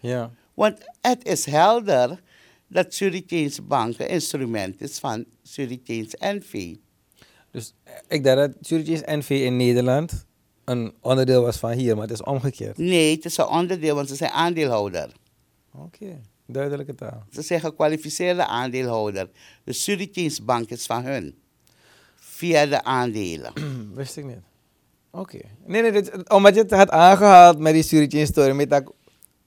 [0.00, 0.30] Ja.
[0.54, 2.20] Want het is helder
[2.68, 6.74] dat Surinaamse banken instrument is van Surinaamse NV.
[7.50, 7.74] Dus
[8.08, 10.26] ik dacht dat NV in Nederland
[10.64, 12.78] een onderdeel was van hier, maar het is omgekeerd.
[12.78, 15.12] Nee, het is een onderdeel, want ze zijn aandeelhouder.
[15.72, 17.24] Oké, duidelijke taal.
[17.32, 19.28] Ze zijn gekwalificeerde aandeelhouder.
[19.64, 21.34] De Surinaamse bank is van hun.
[22.14, 23.52] Via de aandelen.
[23.94, 24.36] Wist ik niet.
[25.10, 25.38] Oké.
[25.66, 28.52] Nee, nee, dit, omdat je het had aangehaald met die Surinaamse story.
[28.54, 28.92] Met dat,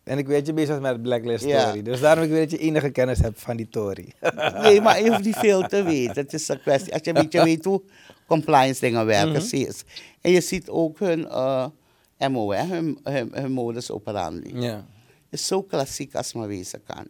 [0.04, 1.62] en ik weet je bezig was met het Blacklist Ja.
[1.62, 1.82] story.
[1.82, 4.14] Dus daarom ik weet dat je enige kennis hebt van die tory.
[4.62, 6.16] Nee, maar je hoeft niet veel te weten.
[6.16, 6.94] Het is een kwestie.
[6.94, 7.82] Als je een beetje weet hoe
[8.28, 9.84] compliance dingen werken, zie je het.
[10.22, 11.66] En je ziet ook hun eh,
[12.30, 14.60] MO, hè, hun, hun, hun modus operandi.
[14.62, 14.86] ja.
[15.30, 17.08] Is zo klassiek als maar wezen kan.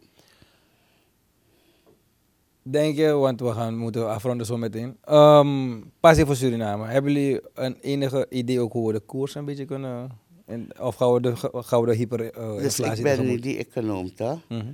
[2.61, 4.97] Denk je, want we gaan moeten afronden zo meteen.
[5.03, 6.85] Ehm passie voor Suriname.
[6.85, 10.09] Hebben jullie een enige idee ook hoe we de koers een beetje kunnen...
[10.45, 13.57] En, of gaan we de, gaan we de hyper eh, Dus ik ben niet die
[13.57, 14.39] econoom, toch?
[14.47, 14.71] Mhm,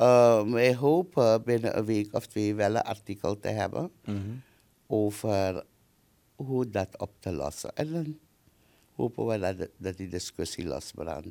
[0.00, 4.18] Uh, wij hopen binnen een week of twee wel een artikel te hebben mhm.
[4.86, 5.64] over
[6.34, 7.74] hoe dat op te lossen.
[7.74, 8.18] En dan
[8.94, 11.28] hopen we dat, dat die discussie losbrandt.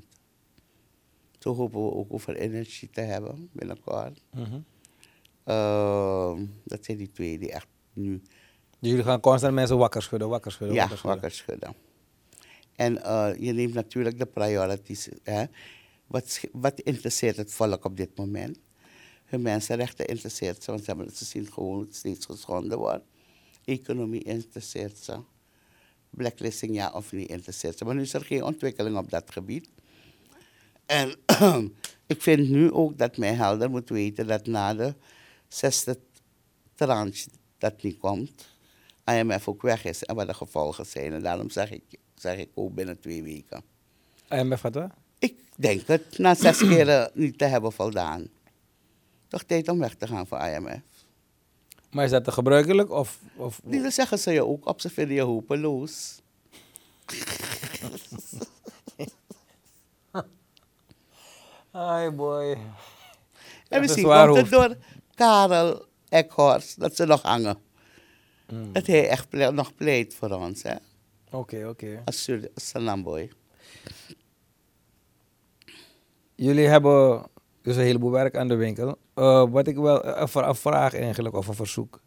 [1.45, 4.21] Zo hopen we ook over energie te hebben binnenkort.
[5.45, 8.21] Uh, dat zijn die twee die echt nu
[8.79, 11.21] Dus jullie gaan constant mensen wakker schudden, wakker schudden, ja, wakker schudden.
[11.21, 11.75] wakker schudden.
[12.75, 15.09] En eh, je neemt natuurlijk de priorities.
[15.23, 15.45] Hè?
[16.07, 18.59] Wat, wat interesseert het volk op dit moment?
[19.25, 23.05] Hun mensenrechten interesseert ze, want ze, hebben, ze zien gewoon dat het steeds geschonden wordt.
[23.65, 25.19] Economie interesseert ze.
[26.09, 27.85] Blacklisting ja of niet interesseert ze.
[27.85, 29.69] Maar nu is er geen ontwikkeling op dat gebied.
[30.85, 31.15] En
[32.13, 34.93] ik vind nu ook dat men helder moet weten dat na de
[35.47, 35.99] zesde
[36.75, 37.27] tranche
[37.57, 38.47] dat niet komt,
[39.05, 41.13] IMF ook weg is en wat de gevolgen zijn.
[41.13, 41.83] En daarom zeg ik,
[42.15, 43.63] zeg ik ook binnen twee weken.
[44.29, 44.77] IMF wat?
[45.19, 48.27] Ik denk het na zes keren niet te hebben voldaan.
[49.27, 50.81] Toch tijd om weg te gaan van IMF.
[51.91, 53.19] Maar is dat te gebruikelijk of...
[53.35, 56.21] of Die zeggen ze je ook op, ze vinden je hopeloos.
[61.75, 62.57] Hi boy.
[63.69, 64.75] En misschien komt het door
[65.15, 67.57] Karel Ekhorst dat ze nog hangen.
[68.51, 68.73] Mm.
[68.73, 70.75] Dat hij echt ple- nog pleit voor ons, hè.
[71.31, 72.01] Oké, oké.
[72.05, 73.31] Als Sur- Sanamboy.
[76.35, 77.23] Jullie hebben
[77.61, 78.97] dus een heleboel werk aan de winkel.
[79.13, 82.01] Eh, wat ik wel, eh, voor een vraag eigenlijk, of een verzoek.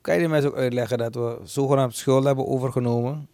[0.00, 3.28] Kan je die mensen ook uitleggen dat we zogenaamd schulden hebben overgenomen,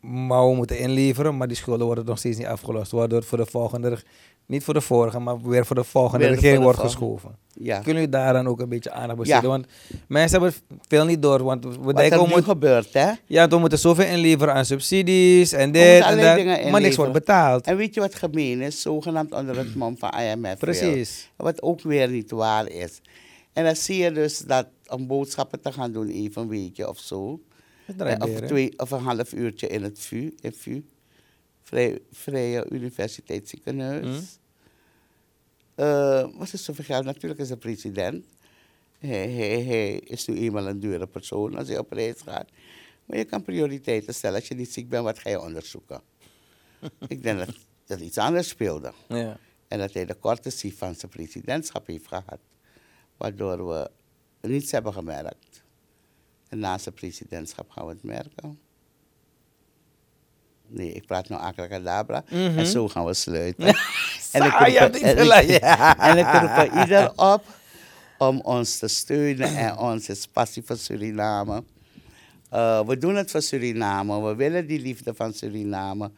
[0.00, 3.38] maar we moeten inleveren, maar die schulden worden nog steeds niet afgelost, waardoor het voor
[3.38, 3.98] de volgende,
[4.46, 7.06] niet voor de vorige, maar weer voor de volgende Weer regering de wordt volgende.
[7.06, 7.36] geschoven.
[7.54, 7.74] Ja.
[7.76, 9.42] Kunnen jullie daar dan ook een beetje aandacht besteden?
[9.42, 9.48] Ja.
[9.48, 9.66] Want
[10.08, 13.10] mensen hebben veel niet door, want we Wat denken er nu moeten, gebeurt, hè.
[13.26, 17.64] ja, we moeten zoveel inleveren aan subsidies en dit en dat, maar niks wordt betaald.
[17.66, 18.80] En weet je wat gemeen is?
[18.80, 20.40] Zogenaamd onder het mom van IMF.
[20.42, 20.54] wil.
[20.56, 21.30] Precies.
[21.36, 23.00] Wat ook weer niet waar is.
[23.52, 26.98] En dan zie je dus dat om boodschappen te gaan doen, even een weekje of
[26.98, 27.40] zo.
[27.98, 30.82] Eh, of, twee, of een half uurtje in het VU, in VU
[31.62, 34.06] Vrij, Vrije Universiteitsziekenhuis.
[34.06, 34.20] Mm.
[35.74, 37.04] Eh, wat is zoveel geld?
[37.04, 38.24] Natuurlijk is de president.
[38.98, 42.48] Hij, hij, hij is nu eenmaal een dure persoon als hij op reis gaat.
[43.04, 44.38] Maar je kan prioriteiten stellen.
[44.38, 46.00] Als je niet ziek bent, wat ga je onderzoeken?
[47.08, 47.54] Ik denk dat
[47.86, 48.92] dat iets anders speelde.
[49.08, 49.38] Ja.
[49.68, 52.38] En dat hij de cortesie van zijn presidentschap heeft gehad.
[53.16, 53.90] Waardoor we
[54.48, 55.49] niets hebben gemerkt.
[56.50, 58.58] En na zijn presidentschap gaan we het merken.
[60.66, 62.24] Nee, ik praat nou abracadabra.
[62.30, 62.58] Mhm.
[62.58, 63.66] En zo gaan we sluiten.
[64.32, 64.52] En ik
[64.84, 64.94] roep-
[65.98, 67.44] en ik- roep er ieder op
[68.18, 71.64] om ons te steunen en onze passie voor Suriname.
[72.52, 74.20] Uh, we doen het voor Suriname.
[74.20, 76.10] We willen die liefde van Suriname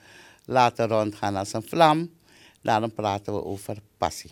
[0.44, 2.10] laten rondgaan als een vlam.
[2.62, 4.30] Daarom praten we over passie.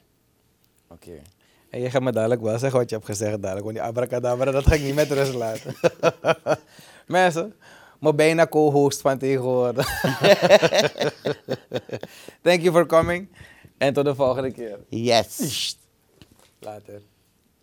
[0.89, 1.23] Oké.
[1.71, 3.65] En je gaat me dadelijk wel zeggen wat je hebt gezegd dadelijk.
[3.65, 5.75] Want die abracadabra, dat ga ik niet met rust laten.
[7.07, 7.55] Mensen,
[8.01, 9.87] mijn bijna co-host van tegenwoordig.
[12.43, 13.29] Thank you for coming.
[13.79, 14.79] En tot de volgende keer.
[14.89, 15.77] Yes.
[16.59, 17.03] Later.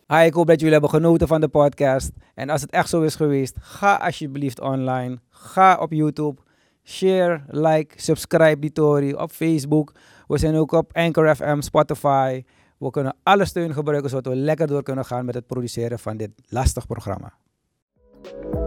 [0.08, 2.12] Hi, ik hoop dat jullie hebben genoten van de podcast.
[2.36, 5.20] En als het echt zo is geweest, ga alsjeblieft online.
[5.30, 6.41] Ga op YouTube.
[6.84, 9.91] Share, like, subscribe die Tory op Facebook.
[10.28, 12.43] We zijn ook op Anchor FM, Spotify.
[12.78, 16.17] We kunnen alle steun gebruiken zodat we lekker door kunnen gaan met het produceren van
[16.17, 17.34] dit lastig programma.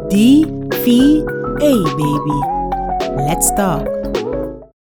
[0.09, 1.25] DVA,
[1.97, 2.59] baby.
[3.17, 4.10] Let's talk.